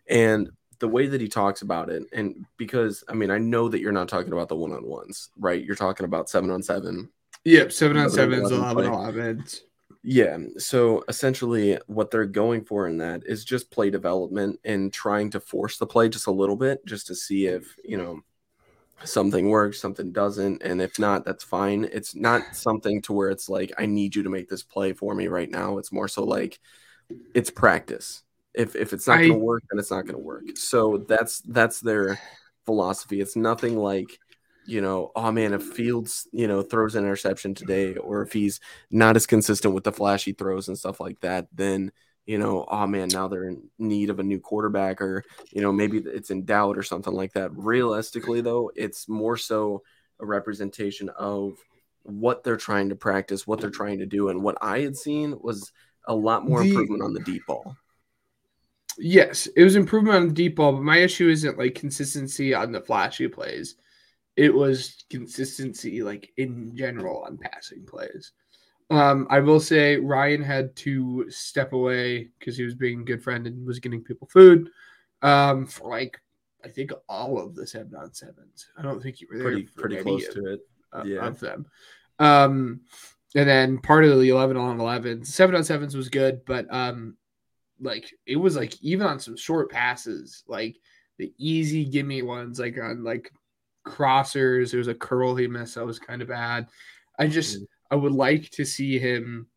[0.07, 3.79] And the way that he talks about it, and because I mean, I know that
[3.81, 5.63] you're not talking about the one on ones, right?
[5.63, 7.09] You're talking about seven on seven,
[7.45, 8.87] Yep, seven on 11 sevens, 11 eleven play.
[8.87, 9.63] elevens.
[10.03, 10.37] Yeah.
[10.57, 15.39] So essentially, what they're going for in that is just play development and trying to
[15.41, 18.21] force the play just a little bit, just to see if, you know,
[19.03, 20.63] something works, something doesn't.
[20.63, 21.87] And if not, that's fine.
[21.91, 25.13] It's not something to where it's like, I need you to make this play for
[25.15, 25.77] me right now.
[25.77, 26.59] It's more so like
[27.33, 28.23] it's practice.
[28.53, 30.43] If, if it's not going to work, then it's not going to work.
[30.55, 32.19] So that's that's their
[32.65, 33.21] philosophy.
[33.21, 34.19] It's nothing like,
[34.65, 38.59] you know, oh man, if Fields, you know, throws an interception today, or if he's
[38.91, 41.91] not as consistent with the flashy throws and stuff like that, then
[42.25, 45.71] you know, oh man, now they're in need of a new quarterback, or you know,
[45.71, 47.49] maybe it's in doubt or something like that.
[47.55, 49.81] Realistically, though, it's more so
[50.19, 51.57] a representation of
[52.03, 55.39] what they're trying to practice, what they're trying to do, and what I had seen
[55.41, 55.71] was
[56.07, 57.75] a lot more The- improvement on the deep ball.
[59.01, 62.71] Yes, it was improvement on the deep ball, but my issue isn't like consistency on
[62.71, 63.75] the flashy plays.
[64.35, 68.33] It was consistency like in general on passing plays.
[68.89, 73.23] Um, I will say Ryan had to step away because he was being a good
[73.23, 74.69] friend and was getting people food.
[75.21, 76.19] Um, for like
[76.65, 78.67] I think all of the seven on sevens.
[78.77, 80.59] I don't think you were there Pretty pretty close of- to it.
[80.91, 81.25] of, Yeah.
[81.25, 81.65] of them.
[82.19, 82.81] Um,
[83.35, 87.15] and then part of the 11 on 11, seven on sevens was good, but um,
[87.79, 90.77] like it was like even on some short passes, like
[91.17, 93.31] the easy gimme ones, like on like
[93.85, 96.67] crossers, there was a curl he missed that was kind of bad.
[97.17, 97.59] I just
[97.91, 99.47] I would like to see him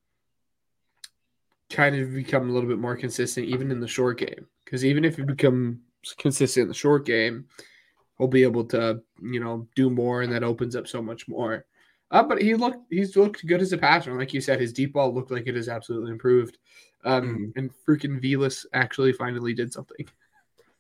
[1.71, 4.47] kind of become a little bit more consistent, even in the short game.
[4.65, 5.79] Because even if he becomes
[6.19, 7.47] consistent in the short game,
[8.19, 11.65] he'll be able to, you know, do more, and that opens up so much more.
[12.11, 14.17] Uh, but he looked he's looked good as a passer.
[14.17, 16.59] Like you said, his deep ball looked like it has absolutely improved.
[17.05, 17.57] Um, Mhm.
[17.57, 20.07] and freaking Velus actually finally did something.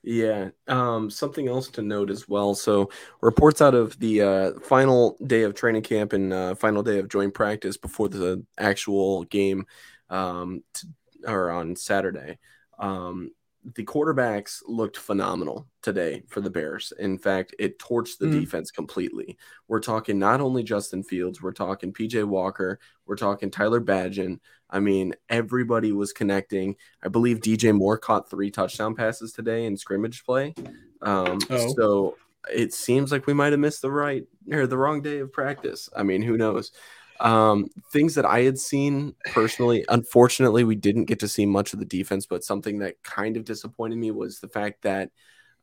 [0.04, 0.50] Yeah.
[0.66, 2.56] Um, something else to note as well.
[2.56, 6.98] So reports out of the uh, final day of training camp and uh, final day
[6.98, 9.64] of joint practice before the actual game,
[10.10, 10.88] um, t-
[11.24, 12.40] or on Saturday.
[12.80, 13.30] Um,
[13.76, 16.92] the quarterbacks looked phenomenal today for the Bears.
[16.98, 18.40] In fact, it torched the Mhm.
[18.40, 19.38] defense completely.
[19.68, 24.40] We're talking not only Justin Fields, we're talking PJ Walker, we're talking Tyler Bagent.
[24.72, 26.76] I mean, everybody was connecting.
[27.04, 30.54] I believe DJ Moore caught three touchdown passes today in scrimmage play.
[31.02, 31.74] Um, Oh.
[31.76, 32.16] So
[32.52, 35.88] it seems like we might have missed the right or the wrong day of practice.
[35.94, 36.72] I mean, who knows?
[37.20, 41.78] Um, things that I had seen personally, unfortunately, we didn't get to see much of
[41.78, 45.10] the defense, but something that kind of disappointed me was the fact that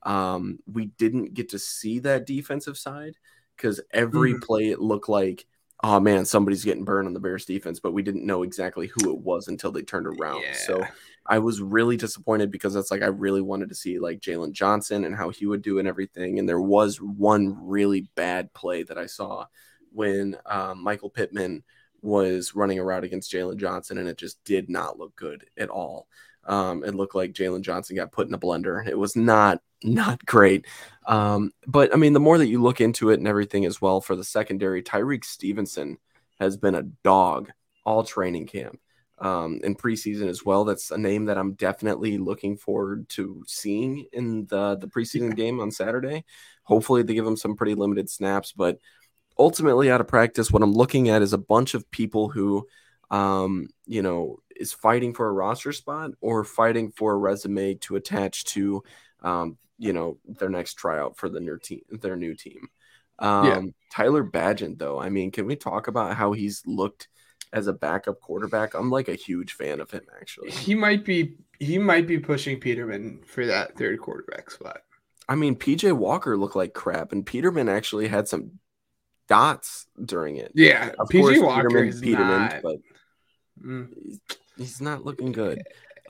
[0.03, 3.17] um, we didn't get to see that defensive side
[3.57, 4.41] because every Mhm.
[4.41, 5.45] play it looked like,
[5.83, 9.13] oh man, somebody's getting burned on the Bears defense, but we didn't know exactly who
[9.13, 10.41] it was until they turned around.
[10.53, 10.85] So
[11.25, 15.05] I was really disappointed because that's like I really wanted to see like Jaylon Johnson
[15.05, 16.39] and how he would do and everything.
[16.39, 19.45] And there was one really bad play that I saw
[19.91, 21.63] when um, Michael Pittman
[22.01, 25.69] was running a route against Jaylon Johnson, and it just did not look good at
[25.69, 26.07] all.
[26.45, 28.85] Um, it looked like Jaylon Johnson got put in a blender.
[28.87, 30.65] It was not not great.
[31.05, 34.01] Um, but I mean, the more that you look into it and everything as well
[34.01, 35.97] for the secondary, Tyrique Stevenson
[36.39, 37.51] has been a dog
[37.85, 38.79] all training camp
[39.19, 40.65] um, in preseason as well.
[40.65, 45.59] That's a name that I'm definitely looking forward to seeing in the the preseason game
[45.59, 46.25] on Saturday.
[46.63, 48.79] Hopefully, they give him some pretty limited snaps, but
[49.37, 52.67] ultimately, out of practice, what I'm looking at is a bunch of people who,
[53.09, 57.95] um, you know, is fighting for a roster spot or fighting for a resume to
[57.95, 58.83] attach to,
[59.23, 62.67] um, you know, their next tryout for the new team, their new team.
[63.19, 63.61] Um, Yeah.
[63.91, 67.07] Tyler Bagent, though, I mean, can we talk about how he's looked
[67.51, 68.73] as a backup quarterback?
[68.75, 70.51] I'm like a huge fan of him, actually.
[70.51, 74.81] He might be he might be pushing Peterman for that third quarterback spot.
[75.27, 78.59] I mean, PJ Walker looked like crap, and Peterman actually had some
[79.27, 80.51] dots during it.
[80.55, 82.61] Yeah, Of PJ course, Walker Peterman, is Peterman, not.
[82.63, 82.75] but
[83.61, 83.89] Mm.
[84.59, 85.63] He's, not looking good.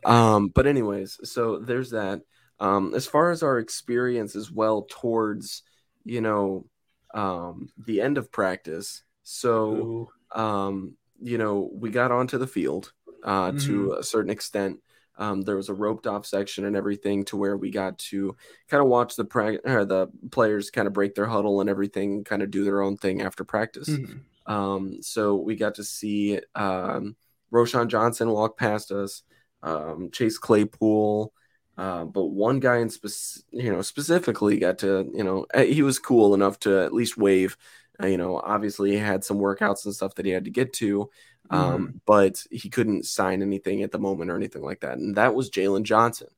[0.04, 2.22] Um, but anyways, so there's that.
[2.60, 5.64] Um, as far as our experience as well towards,
[6.04, 6.66] you know,
[7.14, 9.04] um, the end of practice.
[9.24, 12.92] So, um, you know, we got onto the field
[13.24, 14.80] uh, to a certain extent.
[15.18, 18.36] Um, there was a roped off section and everything to where we got to
[18.70, 22.24] kind of watch the pra- or the players kind of break their huddle and everything,
[22.24, 23.90] kind of do their own thing after practice.
[23.90, 24.22] Mhm.
[24.46, 27.16] Um, so we got to see um,
[27.52, 29.24] Roschon Johnson walk past us,
[29.64, 31.34] um, Chase Claypool,
[31.78, 35.82] uh, but one guy in spec- you know specifically got to you know eh, he
[35.82, 37.58] was cool enough to at least wave.
[38.02, 40.72] Uh, you know, obviously he had some workouts and stuff that he had to get
[40.72, 41.10] to,
[41.50, 44.98] um, but he couldn't sign anything at the moment or anything like that.
[44.98, 46.30] And that was Jaylon Johnson.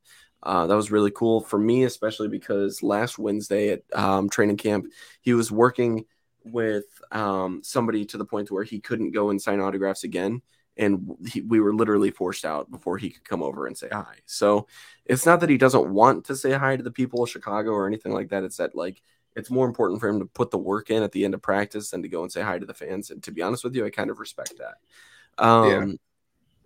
[0.42, 4.86] Uh, that was really cool for me, especially because last Wednesday at um, training camp,
[5.20, 6.04] he was working
[6.44, 10.42] with um, somebody to the point where he couldn't go and sign autographs again.
[10.76, 14.16] And he, we were literally forced out before he could come over and say hi.
[14.24, 14.66] So
[15.04, 17.86] it's not that he doesn't want to say hi to the people of Chicago or
[17.86, 18.42] anything like that.
[18.44, 19.02] It's that like
[19.36, 21.90] it's more important for him to put the work in at the end of practice
[21.90, 23.10] than to go and say hi to the fans.
[23.10, 25.42] And to be honest with you, I kind of respect that.
[25.42, 25.92] Um, Yeah.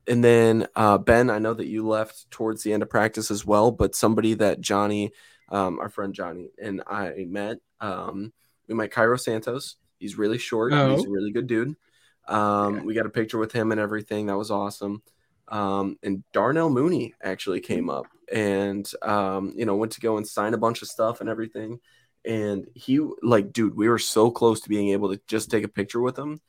[0.09, 3.45] And then uh, Ben, I know that you left towards the end of practice as
[3.45, 5.11] well, but somebody that Johnny,
[5.49, 8.33] um, our friend Johnny, and I met, um,
[8.69, 9.77] we met Cairo Santos.
[9.99, 10.73] He's really short.
[10.73, 11.05] He's Oh.
[11.05, 11.75] a really good dude.
[12.29, 12.85] Um.
[12.85, 14.27] We got a picture with him and everything.
[14.27, 15.03] That was awesome.
[15.49, 20.27] Um, and Darnell Mooney actually came up and, um, you know, went to go and
[20.27, 21.79] sign a bunch of stuff and everything.
[22.25, 25.69] And he, like, dude, we were so close to being able to just take a
[25.69, 26.41] picture with him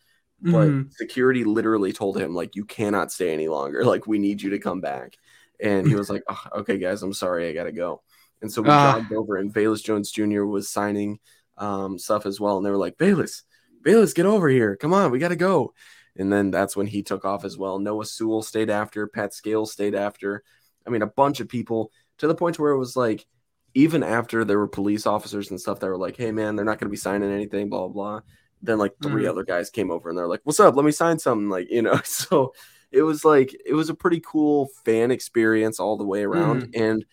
[0.42, 0.92] but Mhm.
[0.94, 4.60] security literally told him like you cannot stay any longer like we need you to
[4.60, 5.18] come back
[5.60, 8.02] and he was like oh, okay guys i'm sorry i gotta go
[8.42, 8.94] and so we Ah.
[8.94, 11.20] jogged over and Velus jones jr was signing
[11.58, 13.42] um, stuff as well and they were like Velus
[13.88, 15.74] Velus get over here come on we gotta go
[16.18, 19.72] and then that's when he took off as well noah sewell stayed after pat scales
[19.72, 20.44] stayed after
[20.86, 23.26] i mean a bunch of people to the point where it was like
[23.74, 26.80] even after there were police officers and stuff that were like hey man they're not
[26.80, 28.22] going to be signing anything blah blah blah
[28.62, 29.30] then like 3 Mhm.
[29.30, 30.76] other guys came over and they're like, "What's up?
[30.76, 32.54] Let me sign something." Like you know, so
[32.92, 37.06] it was like it was a pretty cool fan experience all the way around, and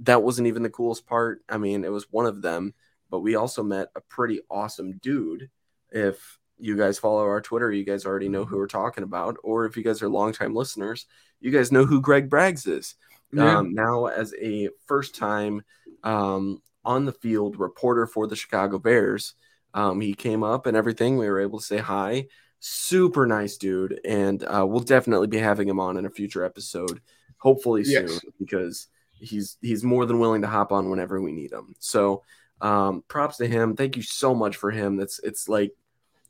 [0.00, 1.42] that wasn't even the coolest part.
[1.48, 2.74] I mean, it was one of them,
[3.10, 5.50] but we also met a pretty awesome dude.
[5.92, 9.66] If you guys follow our Twitter, you guys already know who we're talking about, or
[9.66, 11.06] if you guys are longtime listeners,
[11.40, 12.94] you guys know who Greg Braggs is.
[13.32, 13.58] Yeah.
[13.58, 15.62] Um, now, as a first time
[16.04, 19.34] um, on the field reporter for the Chicago Bears,
[19.74, 21.16] Um, he came up and everything.
[21.16, 22.26] We were able to say hi.
[22.60, 27.00] Super nice dude, and uh, we'll definitely be having him on in a future episode,
[27.38, 28.20] hopefully soon, Yes.
[28.38, 31.74] because he's he's more than willing to hop on whenever we need him.
[31.80, 32.22] So,
[32.60, 33.74] um, props to him.
[33.76, 34.96] Thank you so much for him.
[34.96, 35.72] That's it's like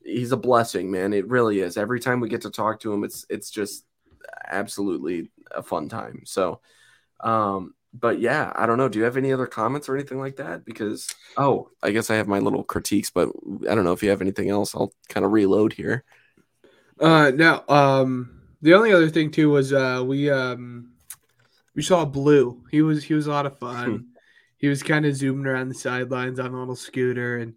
[0.04, 1.12] he's a blessing, man.
[1.12, 1.76] It really is.
[1.76, 3.84] Every time we get to talk to him, it's it's just
[4.48, 6.22] absolutely a fun time.
[6.24, 6.60] So,
[7.20, 8.88] um, but yeah, I don't know.
[8.88, 10.64] Do you have any other comments or anything like that?
[10.64, 13.28] Because oh, I guess I have my little critiques, but
[13.68, 14.74] I don't know if you have anything else.
[14.74, 16.04] I'll kind of reload here.
[17.00, 17.64] Uh, no.
[17.68, 20.92] Um, the only other thing too was uh, we um,
[21.74, 22.64] we saw Blue.
[22.70, 24.06] He was he was a lot of fun.
[24.56, 27.54] he was kind of zooming around the sidelines on a little scooter, and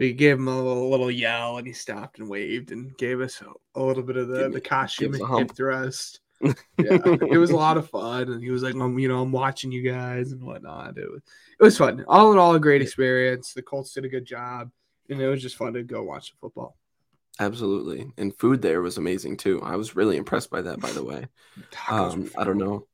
[0.00, 3.42] we gave him a little, little yell, and he stopped and waved and gave us
[3.42, 6.20] a, a little bit of the the costume and hip thrust.
[6.40, 9.30] yeah, it was a lot of fun, and he was like, um, you know, I'm
[9.30, 10.96] watching you guys and whatnot.
[10.96, 11.20] It was
[11.60, 12.02] it was fun.
[12.08, 13.52] All in all, a great experience.
[13.52, 14.70] The Colts did a good job,
[15.10, 16.78] and it was just fun to go watch the football.
[17.38, 19.60] Absolutely, and food there was amazing too.
[19.62, 20.80] I was really impressed by that.
[20.80, 21.28] By the way.
[21.90, 22.86] Um, I don't know.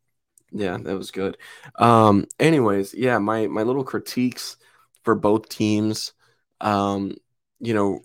[0.50, 1.36] Yeah, that was good.
[1.76, 4.56] Um, anyways, yeah, my my little critiques
[5.04, 6.14] for both teams,
[6.60, 7.16] um,
[7.60, 8.00] you know,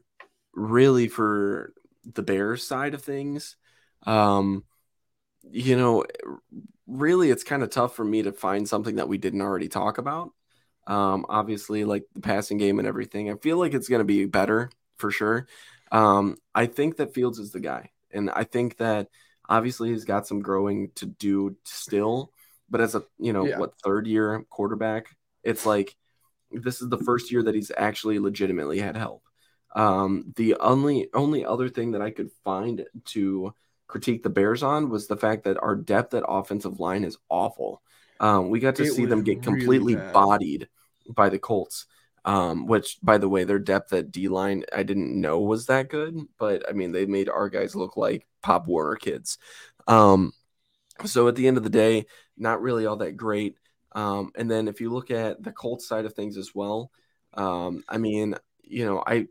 [0.54, 1.74] really for
[2.06, 3.56] the Bears side of things,
[4.06, 4.64] um,
[5.50, 6.06] you know,
[6.88, 9.98] really it's kind of tough for me to find something that we didn't already talk
[9.98, 10.32] about.
[10.88, 14.26] Um, obviously, like the passing game and everything, I feel like it's going to be
[14.26, 15.48] better for sure.
[15.92, 19.08] Um, I think that Fields is the guy, and I think that
[19.48, 22.32] obviously he's got some growing to do still
[22.70, 23.58] but as a you know Yeah.
[23.58, 25.08] what third year quarterback
[25.44, 25.96] it's like
[26.54, 29.24] this is the first year that he's actually legitimately had help
[29.76, 33.54] um the only only other thing that i could find to
[33.88, 37.82] critique the bears on was the fact that our depth at offensive line is awful
[38.20, 40.14] um we got to It see them get really completely bad.
[40.14, 40.68] bodied
[41.10, 41.86] by the colts
[42.24, 45.90] um, which by the way, their depth at D line I didn't know was that
[45.90, 49.40] good, but I mean they made our guys look like Pop Warner kids.
[49.88, 50.32] Um,
[51.06, 52.06] so at the end of the day,
[52.38, 53.56] not really all that great.
[53.94, 56.92] Um, and then if you look at the Colts side of things as well,
[57.34, 59.28] um, I mean, you know, I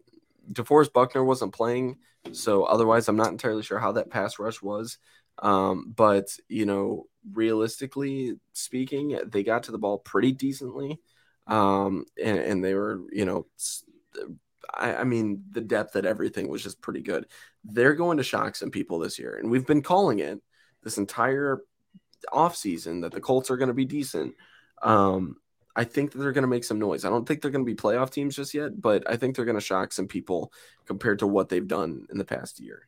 [0.52, 1.98] DeForest Buckner wasn't playing,
[2.32, 4.98] so otherwise I'm not entirely sure how that pass rush was.
[5.38, 11.00] Um, but you know, realistically speaking, they got to the ball pretty decently.
[11.46, 13.46] Um, and, and they were, you know,
[14.72, 17.26] I mean, the depth at everything was just pretty good.
[17.64, 20.40] They're going to shock some people this year, and we've been calling it
[20.82, 21.60] this entire
[22.32, 24.34] offseason that the Colts are going to be decent.
[24.82, 25.36] Um,
[25.76, 27.04] I think that they're going to make some noise.
[27.04, 29.44] I don't think they're going to be playoff teams just yet, but I think they're
[29.44, 30.52] going to shock some people
[30.86, 32.86] compared to what they've done in the past year.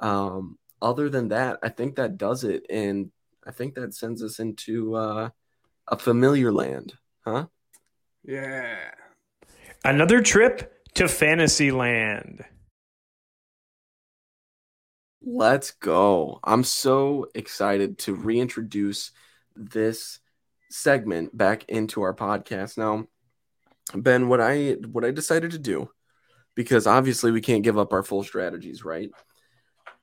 [0.00, 3.10] Um, other than that, I think that does it, and
[3.46, 5.30] I think that sends us into uh,
[5.86, 7.46] a familiar land, huh?
[8.24, 8.76] Yeah.
[9.84, 12.44] Another trip to Fantasyland.
[15.24, 16.40] Let's go.
[16.42, 19.12] I'm so excited to reintroduce
[19.54, 20.18] this
[20.72, 22.78] segment back into our podcast.
[22.78, 23.06] Now,
[23.94, 25.90] Ben, what I what I decided to do
[26.54, 29.10] because obviously we can't give up our full strategies, right?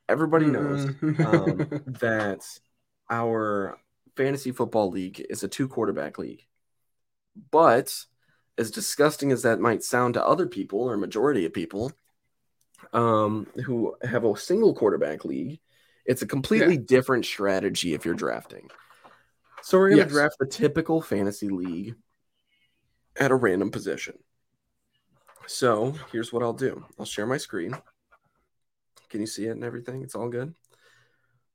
[0.08, 1.26] Everybody knows Mm-hmm.
[1.26, 2.44] um, that
[3.10, 3.78] our
[4.18, 6.46] fantasy football league is a two quarterback league.
[7.52, 7.96] But
[8.58, 11.92] as disgusting as that might sound to other people or majority of people
[12.92, 15.60] um, who have a single quarterback league,
[16.06, 18.70] it's a completely different strategy if you're drafting.
[19.62, 20.12] So we're going to Yes.
[20.12, 21.95] draft the typical fantasy league
[23.17, 24.17] at a random position.
[25.48, 26.86] So here's what I'll do.
[26.98, 27.76] I'll share my screen.
[29.10, 30.04] Can you see it and everything?
[30.04, 30.54] It's all good.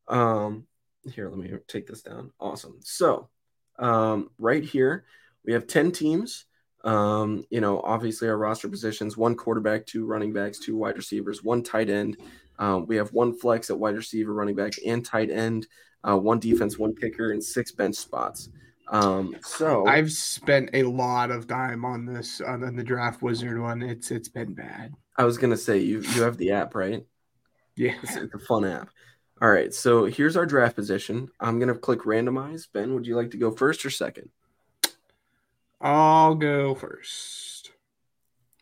[0.09, 0.67] Um,
[1.13, 2.33] here, let me take this down.
[2.41, 2.81] Awesome.
[2.83, 3.29] So,
[3.79, 5.05] um, right here,
[5.45, 6.47] we have 10 teams.
[6.83, 11.43] Um, you know, obviously our roster positions one quarterback, two running backs, two wide receivers,
[11.43, 12.19] one tight end.
[12.59, 15.67] Um, we have one flex at wide receiver, running back, and tight end,
[16.07, 18.51] uh, one defense, one kicker, and six bench spots.
[18.89, 23.83] Um, so I've spent a lot of time on this on, the draft wizard one.
[23.83, 24.93] It's it's been bad.
[25.17, 27.05] I was gonna say you you have the app, right?
[27.77, 27.95] Yeah.
[28.03, 28.91] It's, it's a fun app.
[29.43, 31.29] All right, so here's our draft position.
[31.41, 32.69] I'm gonna click randomize.
[32.73, 34.29] Ben, would you like to go first or second?
[35.81, 37.73] I'll go first.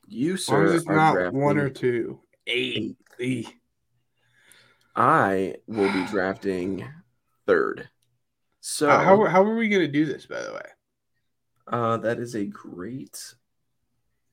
[0.09, 1.40] You, As as sir, it's not drafting.
[1.40, 2.20] one or two.
[2.47, 2.97] Eight.
[3.18, 3.53] Eight.
[4.95, 6.84] I will be drafting
[7.53, 7.88] third.
[8.61, 10.68] So Uh, how how are we gonna do this, by the way?
[11.66, 13.34] uh, that is a great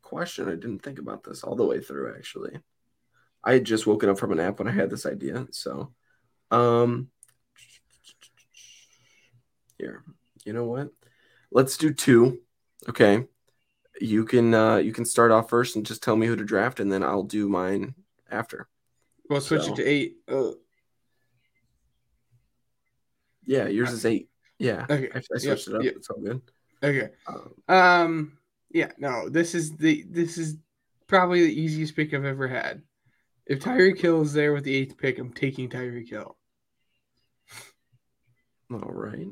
[0.01, 0.47] question.
[0.47, 2.13] I didn't think about this all the way through.
[2.15, 2.59] Actually,
[3.43, 5.47] I had just woken up from a nap when I had this idea.
[5.51, 5.93] So,
[6.51, 7.09] um,
[9.77, 10.03] here,
[10.45, 10.89] you know what?
[11.51, 12.41] Let's do two.
[12.87, 13.27] Okay.
[14.01, 16.79] you can uh, you can start off first and just tell me who to draft,
[16.79, 17.95] and then I'll do mine
[18.31, 18.69] after.
[19.29, 20.17] Well, switch So- it to eight.
[20.27, 20.51] Uh,
[23.49, 24.29] Yeah, yours is eight.
[24.59, 25.81] Yeah, Okay, I, I yep, switched it up.
[25.83, 25.95] yep.
[25.95, 26.41] It's all good.
[26.83, 27.09] okay.
[27.25, 28.37] Um, Um.
[28.69, 28.91] Yeah.
[28.99, 29.27] No.
[29.27, 30.05] This is the.
[30.07, 30.57] This is
[31.07, 32.83] probably the easiest pick I've ever had.
[33.47, 36.37] If Tyreek Hill is there with the eighth pick, I'm taking Tyreek Hill.
[38.71, 39.27] all right.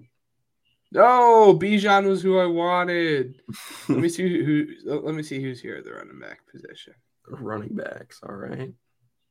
[0.92, 3.40] No, Bijan was who I wanted.
[3.90, 4.68] Let me see who.
[4.84, 6.96] who let me see who's here at the running back position.
[7.28, 8.20] Running backs.
[8.28, 8.72] All right.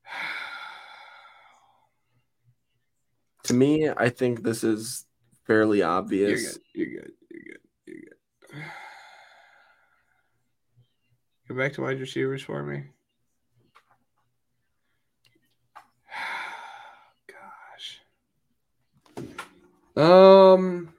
[3.46, 5.04] To me, I think this is
[5.46, 6.58] fairly obvious.
[6.74, 6.92] You're good.
[6.92, 7.12] You're good.
[7.30, 7.60] You're good.
[7.86, 8.64] You're good.
[11.48, 12.84] Go back to wide receivers for me.
[17.28, 18.00] Gosh.
[19.96, 20.92] Um,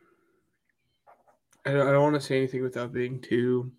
[1.65, 3.73] I don't, I don't want to say anything without being too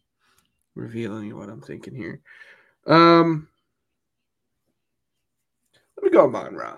[0.74, 2.20] revealing what I'm thinking here.
[2.86, 3.48] Um,
[5.96, 6.76] let me go Amon Ra.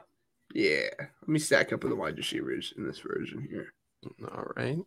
[0.53, 3.73] Yeah, let me stack up with the wide receivers in this version here.
[4.33, 4.79] All right.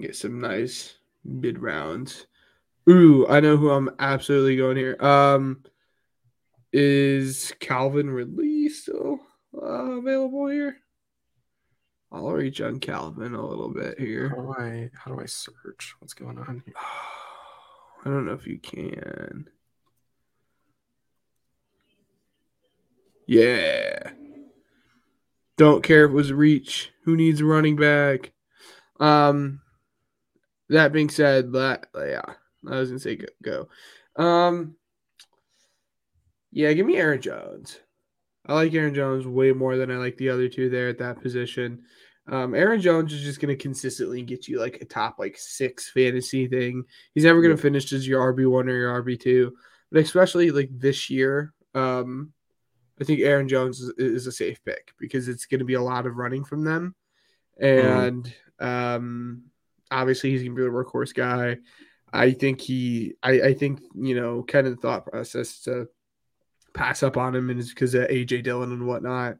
[0.00, 2.26] Get some nice mid rounds.
[2.88, 4.96] Ooh, I know who I'm absolutely going here.
[5.00, 5.62] Um,
[6.72, 9.20] is Calvin Ridley still
[9.54, 10.76] uh, available here?
[12.12, 14.28] I'll reach on Calvin a little bit How here.
[14.30, 15.94] do I how do I search?
[16.00, 16.74] What's going on here?
[18.04, 19.48] I don't know if you can.
[23.26, 24.10] Yeah.
[25.60, 26.90] Don't care if it was reach.
[27.04, 28.32] Who needs a running back?
[28.98, 29.60] Um
[30.70, 32.22] that being said, that yeah,
[32.66, 33.26] I was gonna say go.
[34.16, 34.24] go.
[34.24, 34.74] Um
[36.50, 37.78] yeah, give me Aaron Jones.
[38.46, 41.20] I like Aaron Jones way more than I like the other two there at that
[41.20, 41.82] position.
[42.26, 45.90] Um, Aaron Jones is just going to consistently get you like a top like six
[45.90, 46.84] fantasy thing.
[47.12, 49.52] He's never going to finish as your RB one or your RB two,
[49.92, 52.32] but especially like this year, um,
[53.00, 55.82] I think Aaron Jones is, is a safe pick because it's going to be a
[55.82, 56.94] lot of running from them,
[57.58, 59.44] and um,
[59.90, 61.58] obviously he's going to be a workhorse guy.
[62.12, 65.88] I think he, I, I think you know, kind of the thought process to
[66.74, 69.36] pass up on him and it's because of AJ Dillon and whatnot.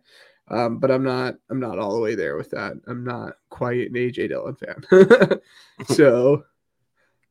[0.49, 2.73] Um, but I'm not I'm not all the way there with that.
[2.89, 5.41] I'm not quite an AJ Dillon fan.
[5.87, 6.45] so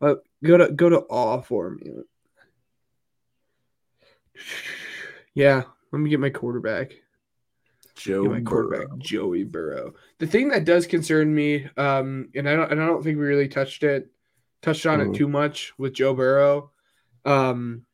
[0.02, 1.92] uh, go to go to awe for me.
[5.34, 6.92] Yeah, let me get my quarterback.
[7.96, 8.98] Joe my quarterback, Burrow.
[9.00, 9.94] Joey Burrow.
[10.20, 13.26] The thing that does concern me, um, and I don't and I don't think we
[13.26, 14.10] really touched it,
[14.62, 15.14] touched on Mhm.
[15.14, 16.72] it too much with Joe Burrow.
[17.26, 17.86] Um,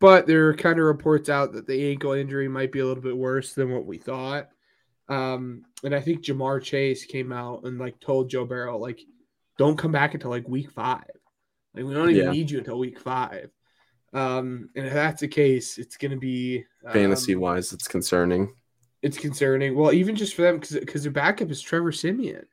[0.00, 3.02] but there are kind of reports out that the ankle injury might be a little
[3.02, 4.48] bit worse than what we thought.
[5.08, 9.00] Um, and I think Ja'Marr Chase came out and like told Joe Burrow like,
[9.58, 11.04] don't come back until like week five.
[11.74, 12.30] Like we don't even Yeah.
[12.32, 13.50] need you until week five.
[14.12, 18.54] Um, and if that's the case, it's going to be um, Fantasy wise, it's concerning.
[19.02, 19.76] It's concerning.
[19.76, 22.46] Well, even just for them because because their backup is Trevor Siemian.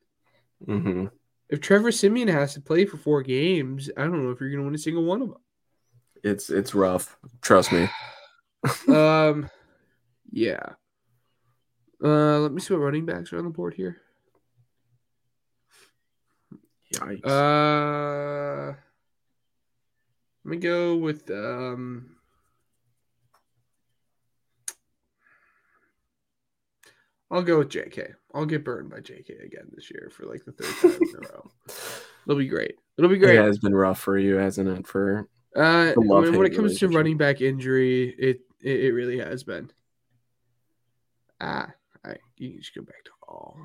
[0.65, 1.07] hmm
[1.49, 4.61] If Trevor Siemian has to play for four games, I don't know if you're going
[4.61, 5.37] to win a single one of them.
[6.23, 7.17] It's it's rough.
[7.41, 7.89] Trust me.
[8.87, 9.49] um,
[10.31, 10.73] yeah.
[12.03, 13.97] Uh, let me see what running backs are on the board here.
[16.93, 17.25] Yikes.
[17.25, 18.75] Uh,
[20.47, 22.15] let me go with um.
[27.29, 28.13] I'll go with JK.
[28.33, 31.33] I'll get burned by JK again this year for like the third time in a
[31.33, 31.51] row.
[32.25, 32.75] It'll be great.
[32.97, 33.37] It'll be great.
[33.37, 34.87] it has been rough for you, hasn't it?
[34.87, 39.43] For Uh, when, when it comes to running back injury, it, it it really has
[39.43, 39.69] been.
[41.41, 41.67] Ah,
[42.05, 42.21] all right.
[42.37, 43.57] You can just go back to all.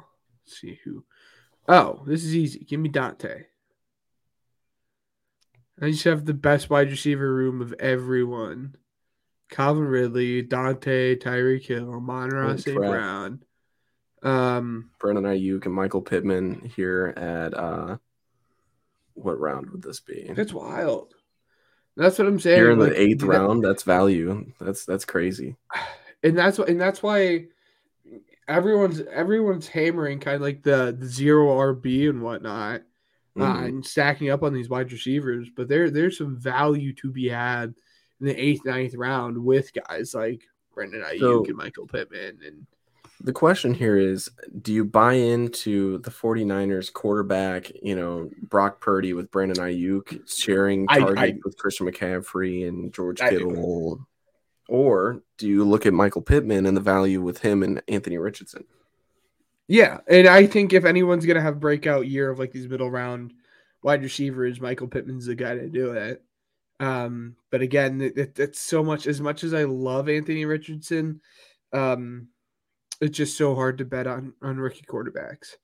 [0.47, 1.05] See who.
[1.69, 2.59] Oh, this is easy.
[2.65, 3.45] Give me Dante.
[5.81, 8.77] I just have the best wide receiver room of everyone.
[9.49, 12.77] Calvin Ridley, Dante, Tyreek Hill, Monroe St.
[12.77, 13.43] Brown.
[14.23, 17.97] Um, Brandon Aiyuk and Michael Pittman here at uh
[19.15, 20.31] what round would this be?
[20.35, 21.15] that's wild.
[21.97, 22.57] That's what I'm saying.
[22.57, 24.53] Here in like, the eighth round, that's value.
[24.61, 25.57] That's that's crazy.
[26.23, 27.47] and that's and that's why
[28.49, 32.83] everyone's everyone's hammering kind of like the, the zero RB and whatnot
[33.39, 33.65] uh, Mhm.
[33.67, 35.49] and stacking up on these wide receivers.
[35.55, 37.75] But there there's some value to be had
[38.21, 40.43] in the eighth, ninth round with guys like
[40.75, 42.67] Brandon Aiyuk So- and Michael Pittman and
[43.25, 44.29] The question here is
[44.63, 50.87] do you buy into the 49ers quarterback, you know, Brock Purdy with Brandon Aiyuk sharing
[50.89, 53.39] I- I- with Christian McCaffrey and George I do.
[53.49, 54.09] Kittle?
[54.69, 58.65] Or do you look at Michael Pittman and the value with him and Anthony Richardson?
[59.73, 60.01] Yeah.
[60.07, 63.33] And I think if anyone's gonna have breakout year of like these middle round
[63.83, 66.23] wide receivers, Michael Pittman's the guy to do it.
[66.79, 71.23] Um, but again, it, it, it's so much as much as I love Anthony Richardson,
[71.73, 72.29] um,
[73.01, 75.55] it's just so hard to bet on on rookie quarterbacks.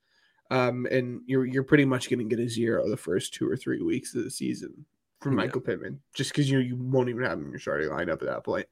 [0.50, 3.59] Um, and you're you're pretty much going to get a zero the first two or
[3.59, 4.86] three weeks of the season
[5.20, 5.44] from Yeah.
[5.44, 8.26] Michael Pittman, just because you you won't even have him in your starting lineup at
[8.26, 8.66] that point.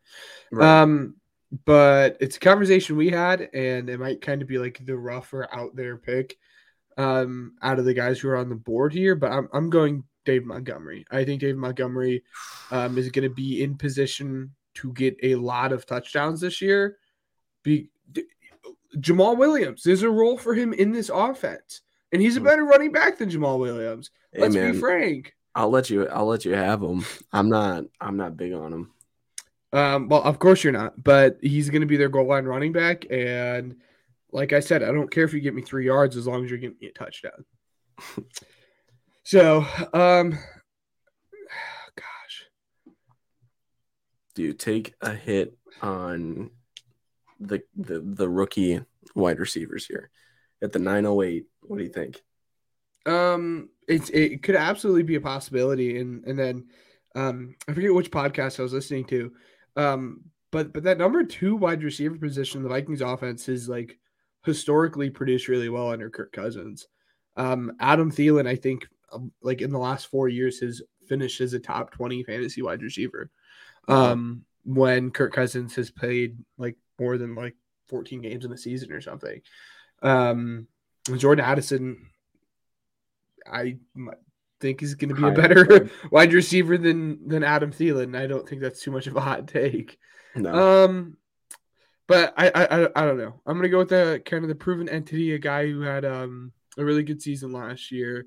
[0.51, 0.83] Right.
[0.83, 1.17] Um,
[1.65, 5.49] but it's a conversation we had, and it might kind of be like the rougher
[5.53, 6.37] out there pick
[6.97, 9.15] um, out of the guys who are on the board here.
[9.15, 11.07] But I'm, I'm going Dave Montgomery.
[11.11, 12.25] I think Dave Montgomery
[12.71, 16.99] um, is going to be in position to get a lot of touchdowns this year.
[17.63, 18.25] Be, d-
[18.99, 21.83] Jamaal Williams, there's a role for him in this offense,
[22.13, 24.11] and he's a better running back than Jamaal Williams.
[24.37, 25.35] Let's man, be frank.
[25.55, 26.07] I'll let you.
[26.09, 27.05] I'll let you have him.
[27.33, 27.85] I'm not.
[28.01, 28.93] I'm not big on him.
[29.77, 32.73] Um, well, of course you're not, but he's going to be their goal line running
[32.73, 33.05] back.
[33.11, 33.77] And
[34.33, 36.51] like I said, I don't care if you get me three yards as long as
[36.51, 37.45] you're getting me a touchdown.
[39.23, 40.31] so, um,
[41.95, 42.45] gosh,
[44.35, 46.51] Do you take a hit on
[47.39, 48.81] the the the rookie
[49.15, 50.11] wide receivers here
[50.63, 51.47] at the 908?
[51.63, 52.23] What do you think?
[53.07, 55.99] um, it's it could absolutely be a possibility.
[55.99, 56.67] And and then,
[57.15, 59.33] um, I forget which podcast I was listening to,
[59.77, 63.99] um, but but that number two wide receiver position, the Vikings offense is like
[64.45, 66.87] historically produced really well under Kirk Cousins.
[67.37, 71.53] Um, Adam Thielen, I think, um, like in the last four years, has finished as
[71.53, 73.31] a top 20 fantasy wide receiver.
[73.89, 77.55] Um, when Kirk Cousins has played like more than like
[77.89, 79.41] 14 games in the season or something.
[80.03, 80.67] Um,
[81.17, 82.09] Jordan Addison,
[83.47, 83.77] I
[84.61, 88.17] think he's going to be a better wide receiver than than Adam Thielen.
[88.17, 89.99] I don't think that's too much of a hot take.
[90.35, 90.85] No.
[90.85, 91.17] Um,
[92.07, 93.41] but I, I I I don't know.
[93.47, 96.53] I'm gonna go with the kind of the proven entity, a guy who had um
[96.79, 98.27] a really good season last year,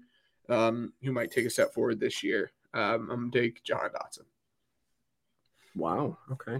[0.49, 2.51] um, who might take a step forward this year.
[2.73, 4.25] Um, I'm gonna take Jahan Dotson.
[5.75, 6.17] wow.
[6.31, 6.59] Okay.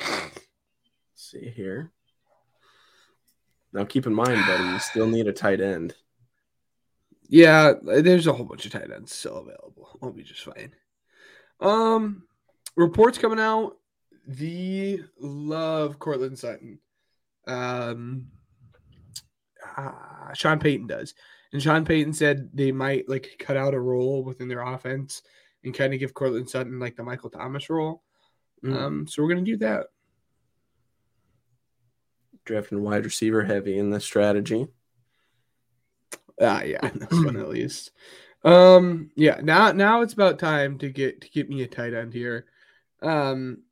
[0.00, 0.32] Let's
[1.14, 1.90] see here.
[3.72, 5.94] Now keep in mind, buddy, you still need a tight end.
[7.28, 9.98] Yeah, there's a whole bunch of tight ends still available.
[10.02, 10.74] I'll be just fine.
[11.60, 12.24] Um,
[12.76, 13.76] reports coming out.
[14.26, 16.78] The love Courtland Sutton.
[17.46, 18.28] Um,
[19.76, 21.14] uh, Sean Payton does,
[21.52, 25.22] and Sean Payton said they might like cut out a role within their offense
[25.62, 28.02] and kind of give Courtland Sutton like the Michael Thomas role.
[28.64, 28.76] Mm.
[28.76, 29.86] Um, so we're gonna do that.
[32.44, 34.66] Drafting wide receiver heavy in this strategy.
[36.40, 37.90] Ah, yeah, this one at least.
[38.44, 39.40] Um, yeah.
[39.42, 42.46] Now, now it's about time to get to get me a tight end here.
[43.02, 43.62] Um,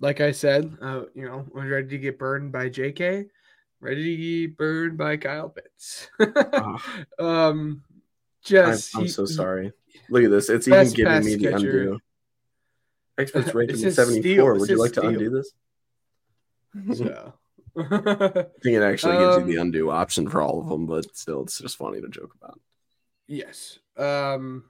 [0.00, 3.26] like I said, uh, you know, I was ready to get burned by J.K.
[3.80, 6.08] Ready to get burned by Kyle Pitts.
[6.20, 6.82] Ah,
[7.18, 7.92] um, I'm,
[8.44, 9.72] just I'm he- so sorry.
[10.10, 10.48] Look at this.
[10.48, 11.80] It's even giving me the catcher.
[11.80, 11.98] undo.
[13.18, 14.54] Experts rated says 74.
[14.54, 15.52] Would you like to undo this?
[16.98, 17.32] So.
[17.78, 21.16] I think it actually gives you the Um, undo option for all of them, but
[21.16, 22.60] still, it's just funny to joke about.
[23.26, 23.78] yes.
[23.96, 24.64] Um.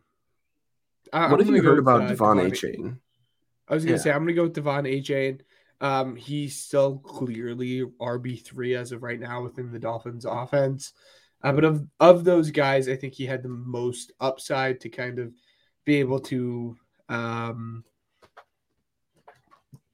[1.12, 2.98] I, what I'm have you heard with, about uh, De'Von Achane?
[3.66, 4.02] I was gonna Yeah.
[4.02, 5.40] say I'm gonna go with De'Von Achane.
[5.80, 10.92] Um, he's still clearly RB three as of right now within the Dolphins offense.
[11.42, 15.18] Uh, but of of those guys, I think he had the most upside to kind
[15.18, 15.32] of
[15.86, 16.76] be able to
[17.08, 17.84] um,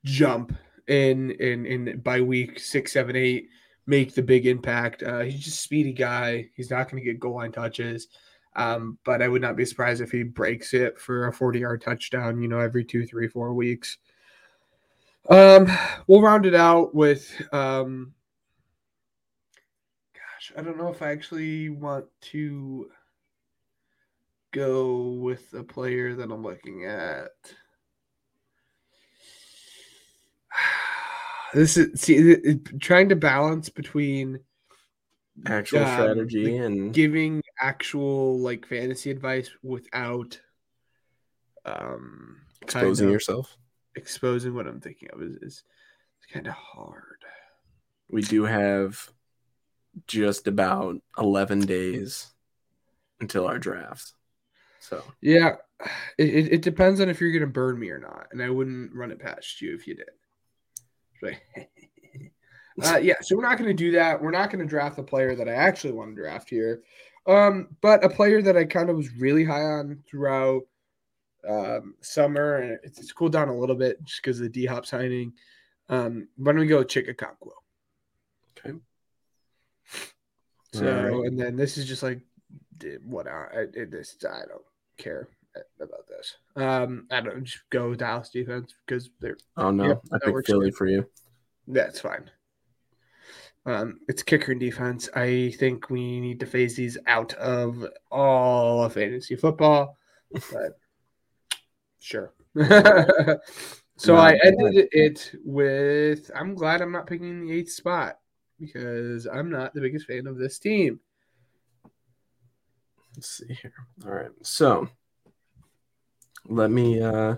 [0.05, 0.53] jump
[0.89, 3.49] in in in by week six, seven, eight,
[3.87, 5.03] make the big impact.
[5.03, 6.49] Uh, he's just speedy guy.
[6.55, 8.09] He's not going to get goal line touches.
[8.57, 11.83] Um, but I would not be surprised if he breaks it for a 40 yard
[11.83, 13.99] touchdown, you know, every two, three, four weeks.
[15.29, 15.67] Um,
[16.07, 18.13] we'll round it out with um
[20.13, 22.91] gosh, I don't know if I actually want to
[24.53, 27.31] go with a player that I'm looking at.
[31.55, 34.41] This is see trying to balance between
[35.47, 40.41] Actual um, strategy and giving actual like fantasy advice without
[41.65, 43.57] um exposing yourself.
[43.97, 45.65] exposing what I'm thinking of is, is
[46.33, 47.25] kind of hard.
[48.09, 49.11] We do have
[50.07, 52.33] just about 11 days
[53.21, 54.15] until our drafts.
[54.81, 55.57] So, Yeah,
[56.19, 58.95] it, it, it depends on if you're gonna burn me or not, and I wouldn't
[58.95, 60.11] run it past you if you did.
[61.25, 61.41] Right.
[62.95, 64.21] uh, yeah, so we're not gonna do that.
[64.21, 66.83] We're not gonna draft the player that I actually want to draft here,
[67.27, 70.63] um, but a player that I kind of was really high on throughout
[71.49, 74.67] um, summer, and it's, it's cooled down a little bit just because of the D
[74.67, 75.33] Hop signing.
[75.89, 77.51] Um, why don't we go Chig Okonkwo?
[78.59, 78.79] okay.
[80.73, 81.27] So, right.
[81.27, 82.21] and then this is just like,
[83.05, 84.63] what I, I it- this I don't
[84.97, 85.29] care
[85.81, 86.37] about this.
[86.57, 90.51] Um, I don't just go with Dallas defense because they're Oh no, Yep, I works
[90.51, 90.77] Philly good.
[90.77, 91.07] for you.
[91.69, 92.31] that's fine.
[93.67, 95.09] Um, it's kicker and defense.
[95.15, 99.97] I think we need to phase these out of all of fantasy football,
[100.53, 100.79] but
[101.99, 102.35] sure.
[103.97, 108.19] so Not I ended it with I'm glad I'm not picking the eighth spot
[108.61, 111.01] because I'm not the biggest fan of this team.
[113.17, 113.73] Let's see here.
[114.05, 114.31] All right.
[114.43, 114.89] So
[116.47, 117.37] let me uh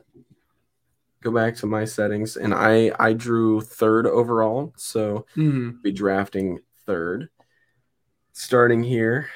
[1.23, 5.83] go back to my settings and I I drew third overall, so Mm-hmm.
[5.83, 7.29] be drafting third.
[8.33, 9.29] Starting here.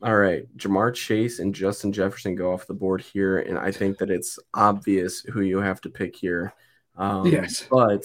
[0.00, 3.98] All right, Ja'Marr Chase and Justin Jefferson go off the board here, and I think
[3.98, 6.52] that it's obvious who you have to pick here.
[6.96, 7.66] Um, Yes.
[7.68, 8.04] but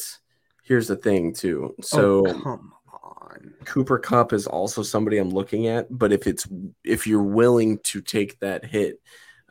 [0.64, 1.76] here's the thing too.
[1.82, 2.74] So oh, come
[3.04, 3.54] on.
[3.66, 6.48] Cooper Kupp is also somebody I'm looking at, but if it's
[6.84, 9.00] if you're willing to take that hit,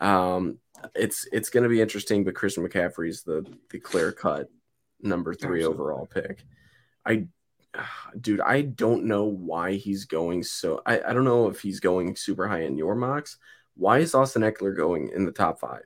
[0.00, 0.58] um,
[0.94, 2.24] it's it's going to be interesting.
[2.24, 4.48] But Christian McCaffrey's the the clear cut
[5.00, 5.82] number three Absolutely.
[5.82, 6.44] overall pick.
[7.04, 7.26] I,
[8.20, 10.82] dude, I don't know why he's going so.
[10.86, 13.38] I I don't know if he's going super high in your mocks.
[13.74, 15.84] Why is Austin Ekeler going in the top five?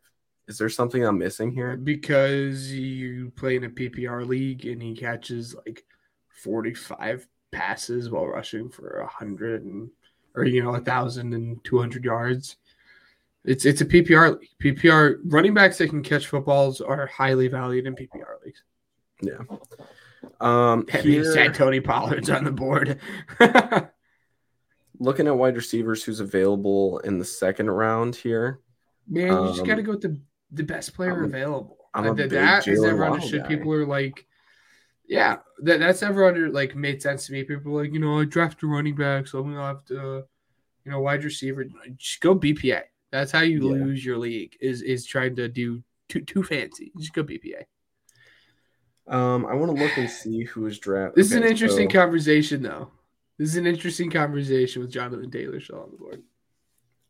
[0.49, 1.77] Is there something I'm missing here?
[1.77, 5.85] Because you play in a PPR league and he catches like
[6.43, 9.91] 45 passes while rushing for a hundred and
[10.35, 12.57] or you know a thousand and two hundred yards.
[13.47, 14.49] It's it's a PPR league.
[14.77, 18.63] PPR running backs that can catch footballs are highly valued in PPR leagues.
[19.23, 19.39] Yeah.
[20.41, 23.01] Um, here- said, Tony Pollard's on the board.
[24.99, 28.61] looking at wide receivers who's available in the second round here.
[29.09, 30.21] Man, you just Um, got to go with the
[30.53, 31.77] the best player I'm available.
[31.95, 33.43] I'm Uh, that that is ever understood.
[33.43, 33.49] guy.
[33.49, 34.27] People are like,
[35.09, 37.45] yeah, that that's ever under like made sense to me.
[37.45, 40.25] People are like, you know, I draft a running back, so I'm gonna have to,
[40.85, 41.65] you know, wide receiver.
[41.97, 42.83] Just go BPA.
[43.17, 43.85] That's how you Yeah.
[43.85, 44.57] lose your league.
[44.61, 46.93] Is is trying to do too too fancy.
[46.99, 47.65] Just go BPA.
[49.09, 51.17] Um, I want to look and see who is drafted.
[51.17, 52.91] This is an interesting conversation, though.
[53.39, 56.23] This is an interesting conversation with Jonathan Taylor still on the board.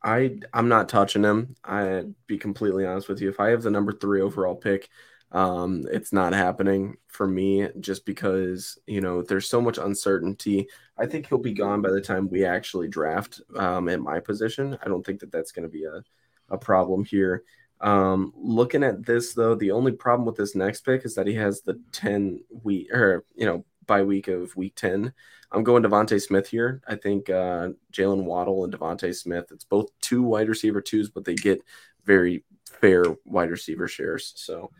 [0.04, 1.56] I I'm not touching him.
[1.64, 3.28] I'd be completely honest with you.
[3.28, 4.88] If I have the number three overall pick,
[5.32, 10.68] um, it's not happening for me just because you know there's so much uncertainty.
[10.98, 14.78] I think he'll be gone by the time we actually draft um, at my position.
[14.82, 16.02] I don't think that that's going to be a
[16.48, 17.42] a problem here.
[17.80, 21.34] Um, looking at this though, the only problem with this next pick is that he
[21.34, 25.12] has the 10 week or you know by week of week 10.
[25.52, 26.82] I'm going DeVonta Smith here.
[26.88, 29.46] I think uh, Jaylen Waddle and DeVonta Smith.
[29.52, 31.62] It's both two wide receiver twos, but they get
[32.04, 32.44] very
[32.80, 34.32] fair wide receiver shares.
[34.36, 34.70] So,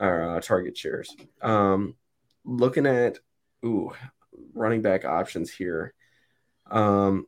[0.00, 1.14] or uh, target shares.
[1.42, 1.94] Um,
[2.44, 3.18] looking at
[3.64, 3.92] ooh
[4.52, 5.94] running back options here.
[6.70, 7.26] Um,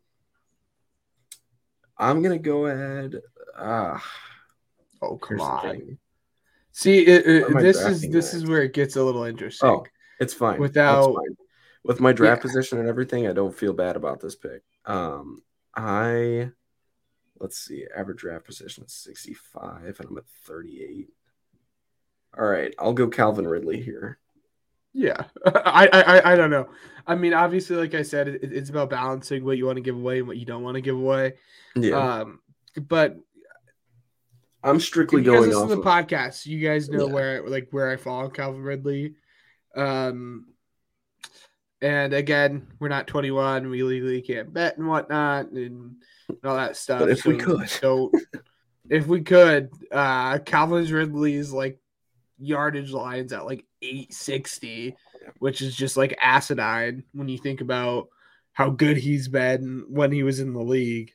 [1.98, 3.20] I'm gonna go ahead.
[3.56, 4.04] Ah,
[5.02, 5.98] Oh come on.
[6.72, 9.24] See, it, it- Where am I this is this is where it gets a little
[9.24, 9.68] interesting.
[9.68, 9.84] Oh,
[10.20, 10.58] it's fine.
[10.60, 11.36] Without- It's fine.
[11.84, 12.42] with my draft Yeah.
[12.42, 14.62] position and everything, I don't feel bad about this pick.
[14.84, 15.42] Um,
[15.74, 16.50] I
[17.38, 21.08] let's see, average draft position is 65, and I'm at 38.
[22.38, 24.18] All right, I'll go Calvin Ridley here.
[24.92, 26.68] Yeah, I, I I- don't know.
[27.06, 29.94] I mean, obviously, like I said, it, it's about balancing what you want to give
[29.96, 31.34] away and what you don't want to give away.
[31.76, 32.40] Yeah, Um,
[32.76, 33.16] but
[34.64, 35.68] I'm if strictly you guys going listen off.
[35.68, 37.12] to the Of, podcast, you guys know Yeah.
[37.12, 39.14] where like where I fall on Calvin Ridley.
[39.76, 40.48] Um,
[41.82, 43.68] and again, we're not 21.
[43.70, 45.96] We legally can't bet and whatnot and,
[46.28, 47.00] and all that stuff.
[47.00, 47.70] But if we so could.
[47.82, 48.14] don't.
[48.90, 51.78] if we could, uh, Calvin Ridley is like
[52.38, 54.96] yardage lines at like 860,
[55.38, 58.08] which is just like acidine when you think about
[58.52, 61.12] how good he's been when he was in the league.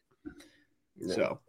[0.99, 1.15] Yeah.
[1.15, 1.39] So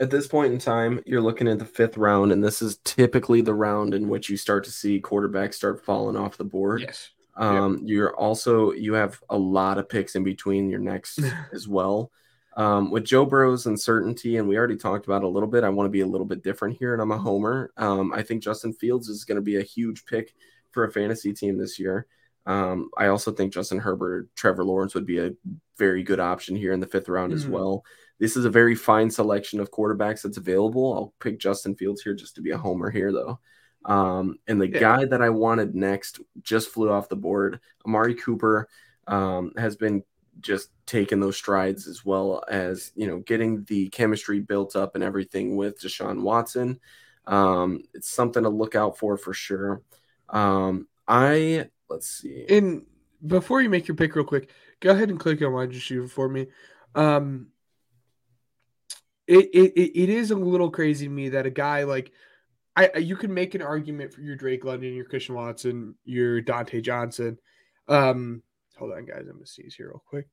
[0.00, 3.40] at this point in time, you're looking at the fifth round, and this is typically
[3.40, 6.82] the round in which you start to see quarterbacks start falling off the board.
[6.82, 11.20] yes, Um, You're also you have a lot of picks in between your next
[11.52, 12.12] as well.
[12.58, 15.62] Um, with Joe Burrow's uncertainty, and we already talked about it a little bit.
[15.62, 17.70] I want to be a little bit different here, and I'm a homer.
[17.76, 20.34] Um, I think Justin Fields is going to be a huge pick
[20.72, 22.06] for a fantasy team this year.
[22.46, 25.30] Um, I also think Justin Herbert, Trevor Lawrence would be a
[25.76, 27.50] very good option here in the fifth round as Mhm.
[27.50, 27.84] well.
[28.18, 30.92] This is a very fine selection of quarterbacks that's available.
[30.94, 33.38] I'll pick Justin Fields here just to be a homer here, though.
[33.84, 34.80] Um, and the Yeah.
[34.80, 37.60] guy that I wanted next just flew off the board.
[37.86, 38.68] Amari Cooper
[39.06, 40.02] um, has been
[40.40, 45.04] just taking those strides as well as you know getting the chemistry built up and
[45.04, 46.80] everything with Deshaun Watson.
[47.26, 49.82] Um, it's something to look out for for sure.
[50.28, 52.46] Um, I let's see.
[52.48, 52.86] And
[53.26, 56.28] before you make your pick, real quick, go ahead and click on wide receiver for
[56.28, 56.46] me.
[56.94, 57.48] Um,
[59.26, 62.12] it, it it is a little crazy to me that a guy like
[62.76, 66.40] I I- you can make an argument for your Drake London, your Christian Watson, your
[66.40, 67.38] Dante Johnson.
[67.88, 68.42] Um,
[68.78, 70.26] hold on, guys, I'm gonna sneeze here real quick.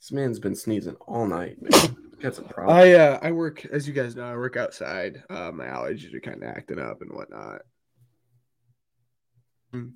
[0.00, 1.56] This man's been sneezing all night.
[1.60, 1.96] Man.
[2.20, 2.78] Got some problems.
[2.78, 5.22] I uh I work as you guys know, I work outside.
[5.28, 7.62] Uh, my allergies are kind of acting up and whatnot.
[9.74, 9.92] Mm.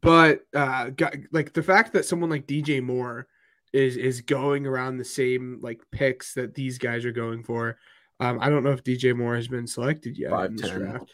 [0.00, 3.26] But uh got, like the fact that someone like DJ Moore
[3.72, 7.78] is is going around the same like picks that these guys are going for.
[8.20, 10.78] Um, I don't know if DJ Moore has been selected yet in this 5'10".
[10.78, 11.12] draft.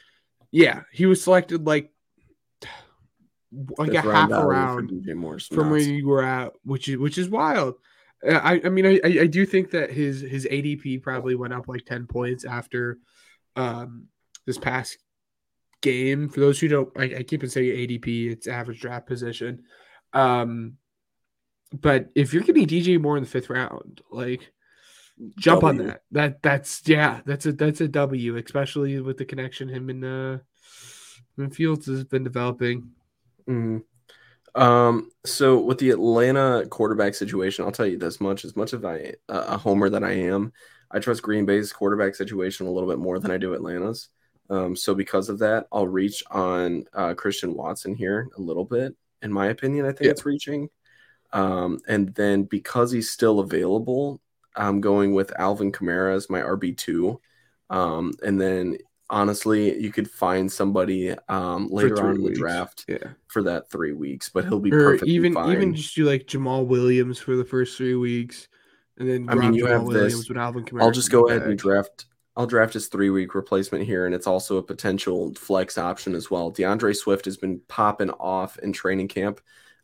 [0.51, 1.91] Yeah, he was selected like
[3.79, 5.05] like a half around
[5.47, 7.75] from where you were at, which is which is wild.
[8.27, 11.69] Uh, I I mean I I do think that his his ADP probably went up
[11.69, 12.99] like ten points after
[13.57, 14.09] um
[14.47, 14.99] this past
[15.85, 16.29] game.
[16.29, 19.63] For those who don't, I, I keep on saying ADP, it's average draft position.
[20.13, 20.79] Um,
[21.73, 24.53] but if you're getting DJ Moore in the fifth round, like
[25.37, 26.03] jump on that.
[26.13, 30.33] That that's yeah, that's a that's a W, especially with the connection him and uh,
[31.37, 32.91] him and Fields has been developing.
[33.49, 33.85] Mhm.
[34.55, 38.83] Um, so with the Atlanta quarterback situation, I'll tell you this much: as much as
[39.29, 40.53] a homer that I am,
[40.91, 44.09] I trust Green Bay's quarterback situation a little bit more than I do Atlanta's.
[44.51, 48.95] Um, so because of that, I'll reach on uh, Christian Watson here a little bit.
[49.23, 50.11] In my opinion, I think Yeah.
[50.13, 50.69] it's reaching.
[51.33, 54.21] Um, and then because he's still available,
[54.57, 57.21] I'm going with Alvin Kamara as my RB two.
[57.71, 58.79] Um, and then
[59.15, 63.13] honestly, you could find somebody um, later on in the draft Yeah.
[63.29, 65.53] for that three weeks, but he'll be or perfectly even fine.
[65.53, 68.49] even just do like Jamaal Williams for the first three weeks,
[68.99, 71.43] and then I mean, you Jamal have Williams this- with Alvin I'll just go ahead
[71.43, 72.07] and draft.
[72.37, 76.33] I'll draft his three week replacement here, and it's also a potential flex option as
[76.33, 76.51] well.
[76.51, 79.41] D'Andre Swift has been popping off in training camp.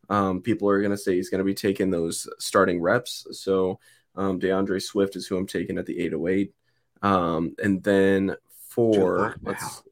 [0.09, 3.29] Um, people are going to say he's going to be taking those starting reps.
[3.31, 3.79] So
[4.17, 6.53] um, D'Andre Swift is who I'm taking at the 808.
[7.03, 8.35] Um, and then
[8.71, 9.83] for luck let's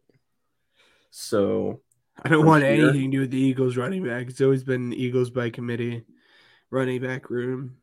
[1.11, 1.81] so
[2.25, 4.29] I don't want here- anything to do with the Eagles running back.
[4.29, 6.05] It's always been Eagles by committee,
[6.71, 7.77] running back room.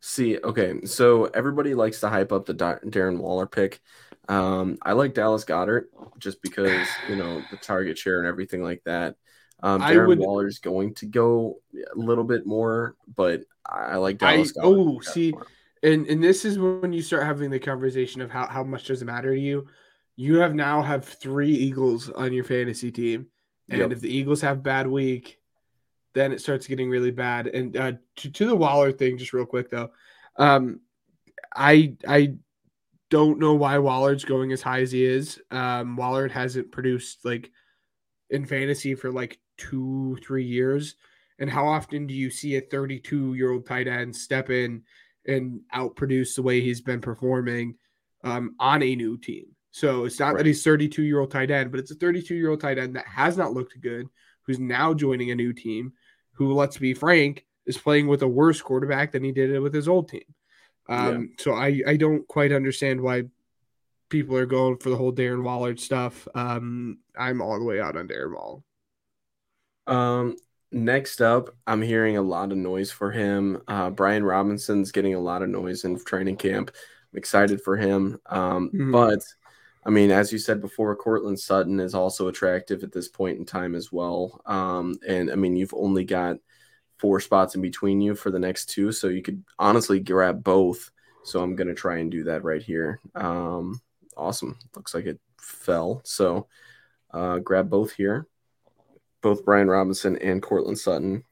[0.00, 3.80] See, okay, so everybody likes to hype up the Darren Waller pick.
[4.28, 5.86] Um, I like Dallas Goedert
[6.18, 9.16] just because you know the target share and everything like that.
[9.62, 13.96] Um, I Darren would- Waller's going to go a little bit more, but I I
[13.96, 14.52] like I- Dallas.
[14.52, 14.62] Goedert.
[14.64, 15.34] oh, see,
[15.82, 19.02] And and this is when you start having the conversation of how, how much does
[19.02, 19.66] it matter to you.
[20.22, 23.26] You have now have three Eagles on your fantasy team.
[23.68, 23.90] And Yep.
[23.92, 25.40] if the Eagles have bad week,
[26.14, 27.48] then it starts getting really bad.
[27.48, 29.90] And uh, to, to the Waller thing, just real quick though,
[30.36, 30.80] um,
[31.56, 32.34] I I
[33.10, 35.40] don't know why Waller's going as high as he is.
[35.50, 37.50] Um, Waller hasn't produced like
[38.30, 40.94] in fantasy for like two three years.
[41.40, 44.84] And how often do you see a 32 year old tight end step in
[45.26, 47.74] and outproduce the way he's been performing
[48.22, 49.46] um, on a new team?
[49.72, 50.38] So it's not Right.
[50.38, 52.94] that he's 32 year old tight end, but it's a 32 year old tight end
[52.96, 54.06] that has not looked good,
[54.42, 55.92] who's now joining a new team,
[56.32, 59.74] who, let's be frank, is playing with a worse quarterback than he did it with
[59.74, 60.24] his old team.
[60.88, 63.24] Um, So I, I don't quite understand why
[64.10, 66.28] people are going for the whole Darren Waller stuff.
[66.34, 68.60] Um, I'm all the way out on Darren Waller.
[69.86, 70.36] Um,
[70.70, 73.62] next up, I'm hearing a lot of noise for him.
[73.66, 76.72] Uh, Brian Robinson's getting a lot of noise in training camp.
[77.12, 78.20] I'm excited for him.
[78.26, 78.92] Um, Mhm.
[78.92, 79.20] but
[79.84, 83.44] I mean, as you said before, Courtland Sutton is also attractive at this point in
[83.44, 84.40] time as well.
[84.46, 86.36] Um, and I mean, you've only got
[86.98, 90.90] four spots in between you for the next two, so you could honestly grab both.
[91.24, 93.00] So I'm gonna try and do that right here.
[93.14, 93.80] Um,
[94.16, 94.58] awesome.
[94.76, 96.00] Looks like it fell.
[96.04, 96.46] So
[97.12, 98.26] uh, grab both here
[99.22, 101.24] both Brian Robinson and Courtland Sutton.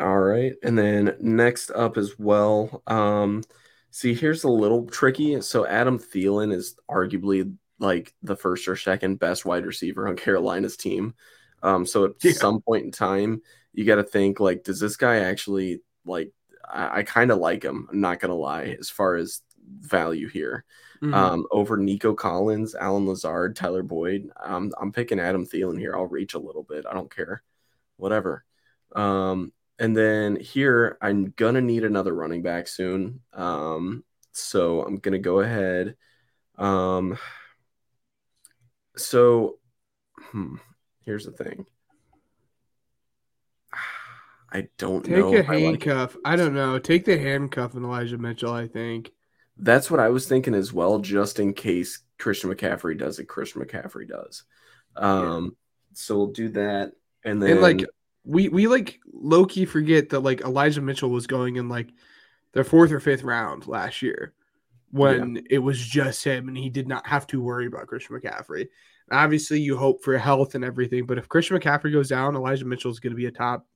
[0.00, 0.54] All right.
[0.62, 2.82] And then next up as well.
[2.86, 3.42] Um,
[3.92, 5.40] see, here's a little tricky.
[5.42, 10.76] So Adam Thielen is arguably like the first or second best wide receiver on Carolina's
[10.76, 11.14] team.
[11.62, 12.32] Um, so at Yeah.
[12.32, 16.32] some point in time, you got to think like, does this guy actually like?
[16.68, 17.88] I, I kind of like him.
[17.92, 19.42] I'm not gonna lie, as far as
[19.80, 20.64] value here
[21.02, 21.14] Mhm.
[21.14, 24.30] um, over Nico Collins, Allen Lazard, Tyler Boyd.
[24.40, 25.94] Um, I'm picking Adam Thielen here.
[25.96, 26.86] I'll reach a little bit.
[26.86, 27.42] I don't care.
[27.96, 28.44] Whatever.
[28.94, 33.18] Um, and then here, I'm going to need another running back soon.
[33.32, 35.96] Um, so I'm going to go ahead.
[36.56, 37.18] Um,
[38.96, 39.58] so
[40.18, 40.54] hmm,
[41.04, 41.66] here's the thing.
[44.52, 45.34] I don't Take know.
[45.34, 46.16] a if I like- handcuff.
[46.24, 46.78] I don't know.
[46.78, 49.10] Take the handcuff and Elijah Mitchell, I think.
[49.56, 53.26] That's what I was thinking as well, just in case Christian McCaffrey does it.
[53.26, 54.44] Christian McCaffrey does.
[54.94, 55.56] Um,
[55.94, 56.92] so we'll do that,
[57.24, 57.84] and then And like
[58.24, 61.88] we we like low key forget that like Elijah Mitchell was going in like
[62.52, 64.32] their fourth or fifth round last year
[64.90, 68.68] when it was just him and he did not have to worry about Christian McCaffrey.
[69.10, 72.90] Obviously, you hope for health and everything, but if Christian McCaffrey goes down, Elijah Mitchell
[72.90, 73.66] is going to be a top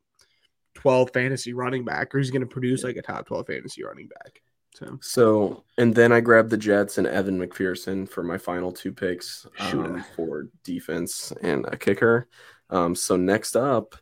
[0.75, 4.09] 12 fantasy running back, or he's going to produce like a top 12 fantasy running
[4.09, 4.43] back.
[4.75, 8.93] So, So, and then I grabbed the Jets and Evan McPherson for my final two
[8.93, 12.29] picks um, for defense and a kicker.
[12.69, 13.97] Um, so next up,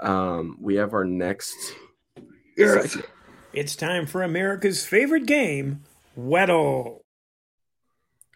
[0.00, 1.56] um, we have our next.
[2.56, 3.02] section.
[3.52, 5.82] It's time for America's favorite game,
[6.18, 7.00] Weddle.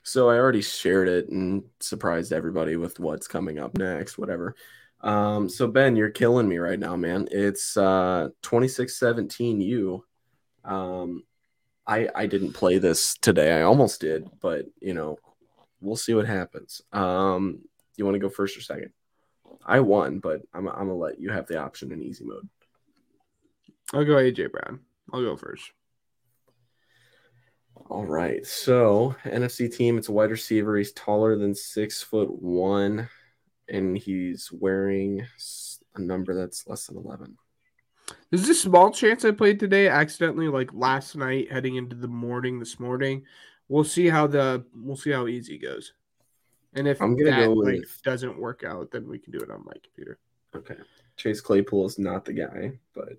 [0.03, 4.55] So I already shared it and surprised everybody with what's coming up next, whatever.
[5.01, 7.29] Um, so Ben, you're killing me right now, man.
[7.31, 10.05] It's uh 26-17 you.
[10.65, 11.25] Um
[11.87, 13.53] I I didn't play this today.
[13.53, 15.19] I almost did, but you know,
[15.81, 16.81] we'll see what happens.
[16.93, 17.61] Um
[17.97, 18.93] you want to go first or second?
[19.65, 22.49] I won, but I'm I'm gonna let you have the option in easy mode.
[23.93, 24.81] I'll go AJ Brown.
[25.13, 25.71] I'll go first.
[27.89, 28.45] All right.
[28.47, 30.77] So NFC team, it's a wide receiver.
[30.77, 33.09] He's taller than six foot one,
[33.69, 35.27] and he's wearing
[35.95, 37.37] a number that's less than eleven.
[38.31, 42.59] There's a small chance I played today accidentally, like last night, heading into the morning
[42.59, 43.25] this morning.
[43.69, 45.93] We'll see how the we'll see how easy goes.
[46.75, 49.41] And if I'm gonna that go like with- doesn't work out, then we can do
[49.41, 50.19] it on my computer.
[50.55, 50.77] Okay.
[51.17, 53.19] Chase Claypool is not the guy, but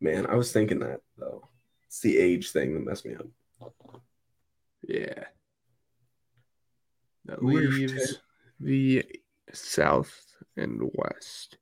[0.00, 1.48] man, I was thinking that though.
[1.86, 3.26] It's the age thing that messed me up.
[4.82, 5.24] Yeah.
[7.26, 8.18] That We're leaves
[8.58, 9.04] the
[9.52, 11.58] south and west.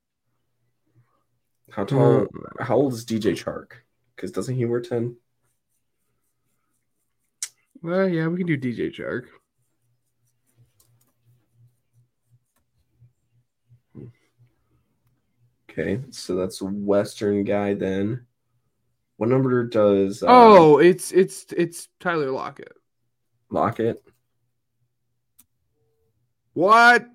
[1.70, 2.20] How tall?
[2.24, 2.62] Hmm.
[2.62, 3.72] How old is DJ Chark?
[4.16, 5.16] Because doesn't he wear ten?
[7.82, 9.26] Well, yeah, we can do DJ Chark.
[15.78, 18.26] Okay, so that's a Western guy then.
[19.16, 22.72] What number does uh, oh, it's it's it's Tyler Lockett.
[23.48, 24.02] Lockett?
[26.54, 27.06] What?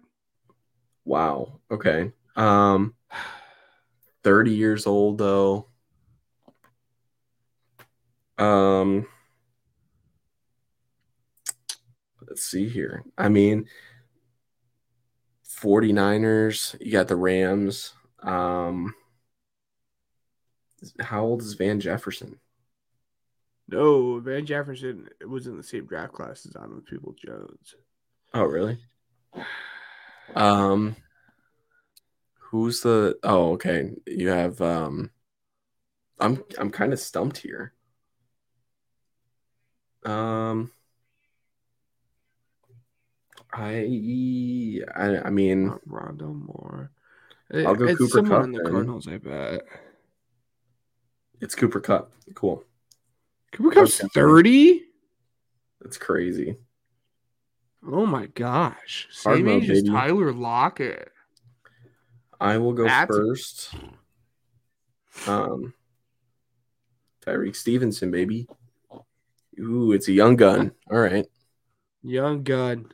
[1.03, 1.59] Wow.
[1.69, 2.13] Okay.
[2.37, 2.93] Um
[4.23, 5.67] 30 years old though.
[8.37, 9.07] Um
[12.25, 13.03] Let's see here.
[13.17, 13.67] I mean
[15.45, 17.93] 49ers, you got the Rams.
[18.23, 18.95] Um
[20.99, 22.39] How old is Van Jefferson?
[23.67, 27.75] No, Van Jefferson was in the same draft class as I'm Donovan Peoples-Jones.
[28.33, 28.77] Oh, really?
[30.35, 30.95] Um
[32.37, 33.91] Who's the Oh, okay.
[34.05, 35.11] You have um
[36.19, 37.73] I'm I'm kind of stumped here.
[40.05, 40.71] Um
[43.51, 46.91] I I, I mean Rondale Moore.
[47.53, 48.69] I'll go it's Cooper someone Kupp in the.
[48.69, 49.65] Cardinals, I bet.
[51.41, 52.11] it's Cooper Kupp.
[52.35, 52.63] Cool.
[53.51, 54.83] Cooper Kupp's 30?
[55.81, 56.57] That's crazy.
[57.85, 59.07] Oh my gosh.
[59.11, 59.83] Same age as.
[59.83, 61.11] Tyler Lockett.
[62.39, 63.73] I will go That's- first.
[65.27, 65.73] Um
[67.25, 68.47] Tyrique Stevenson, baby.
[69.59, 70.71] Ooh, it's a young gun.
[70.89, 71.25] All right.
[72.01, 72.91] Young gun.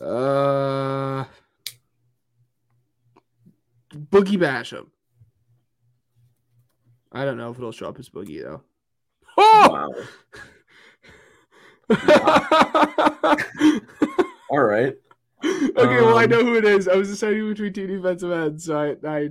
[0.00, 1.24] Uh
[3.98, 4.86] Boogie Basham.
[7.10, 8.62] I don't know if it'll show up as Boogie though.
[9.36, 9.68] Oh!
[9.72, 9.90] Wow.
[14.50, 14.94] All right.
[15.44, 16.88] okay, well I Um, know who it is.
[16.88, 19.30] I was deciding between two defensive ends, so I, I...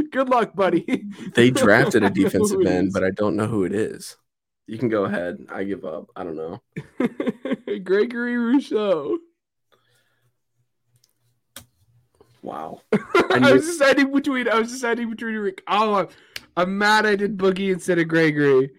[0.10, 1.04] good luck, buddy.
[1.34, 4.16] They drafted a defensive it end, but I don't know who it is.
[4.66, 5.38] You can go ahead.
[5.50, 6.06] I give up.
[6.16, 6.62] I don't know.
[7.84, 9.18] Gregory Rousseau.
[12.42, 12.80] Wow.
[13.30, 14.48] I knew- was deciding between.
[14.48, 15.62] I was deciding between Rick.
[15.68, 16.08] Oh, I'm,
[16.56, 17.06] I'm mad.
[17.06, 18.70] I did Boogie instead of Gregory.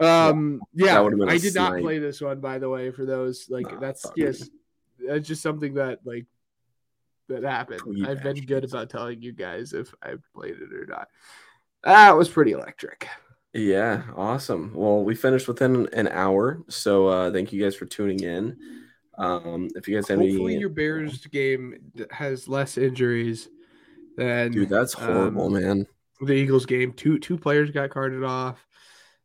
[0.00, 2.40] Um, yeah, been did not play this one.
[2.40, 4.24] By the way, for those like Nah, that's fuck me.
[4.24, 4.50] just
[5.06, 6.26] that's just something that like
[7.28, 7.80] that happened.
[7.82, 11.08] Boogie I've been good about telling you guys if I've played it or not.
[11.84, 13.08] That was pretty electric.
[13.52, 14.72] Yeah, awesome.
[14.74, 18.56] Well, we finished within an hour, so uh, thank you guys for tuning in.
[19.22, 23.48] Um, if you guys have Hopefully, any, your Bears game has less injuries
[24.16, 25.86] than dude, that's horrible, um, man.
[26.20, 26.92] the Eagles game.
[26.92, 28.66] Two two players got carted off.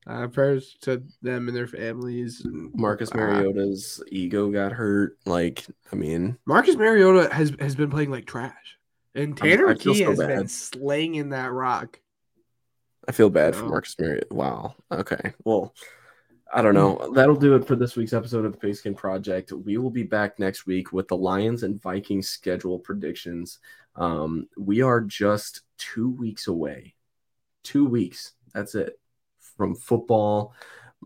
[0.06, 2.42] Uh, prayers to them and their families.
[2.46, 5.18] Marcus uh, Mariota's ego got hurt.
[5.26, 8.78] Like, I mean, Marcus Mariota has has been playing like trash,
[9.16, 10.52] and Tanner I feel Key so has been bad.
[10.52, 12.00] slanging that rock.
[13.08, 14.28] I feel bad for Marcus Mariota.
[14.32, 14.76] Wow.
[14.92, 15.34] Okay.
[15.44, 15.74] Well,
[16.54, 17.12] I don't know.
[17.14, 19.52] That'll do it for this week's episode of the Pigskin Project.
[19.52, 23.60] We will be back next week with the Lions and Vikings schedule predictions.
[23.96, 26.96] Um, we are just two weeks away
[27.68, 28.34] two weeks.
[28.54, 29.00] That's it
[29.58, 30.54] from football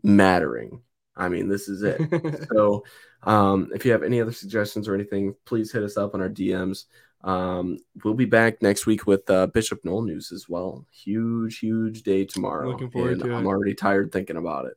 [0.03, 0.81] mattering.
[1.15, 2.47] I mean, this is it.
[2.53, 2.85] so,
[3.23, 6.29] um, if you have any other suggestions or anything, please hit us up on our
[6.29, 6.85] DMs.
[7.23, 10.85] Um, we'll be back next week with uh, Bishop Noll news as well.
[10.91, 12.69] Huge, huge day tomorrow.
[12.69, 13.49] Looking forward to I'm it.
[13.49, 14.73] already tired thinking about it.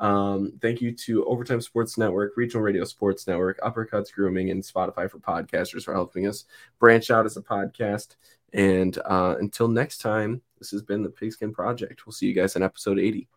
[0.00, 5.10] Um, thank you to Overtime Sports Network, Regional Radio Sports Network, Uppercuts Grooming, and Spotify
[5.10, 6.46] for podcasters for helping us
[6.78, 8.16] branch out as a podcast.
[8.54, 12.06] And uh, until next time, this has been the Pigskin Project.
[12.06, 13.28] We'll see you guys in episode 80.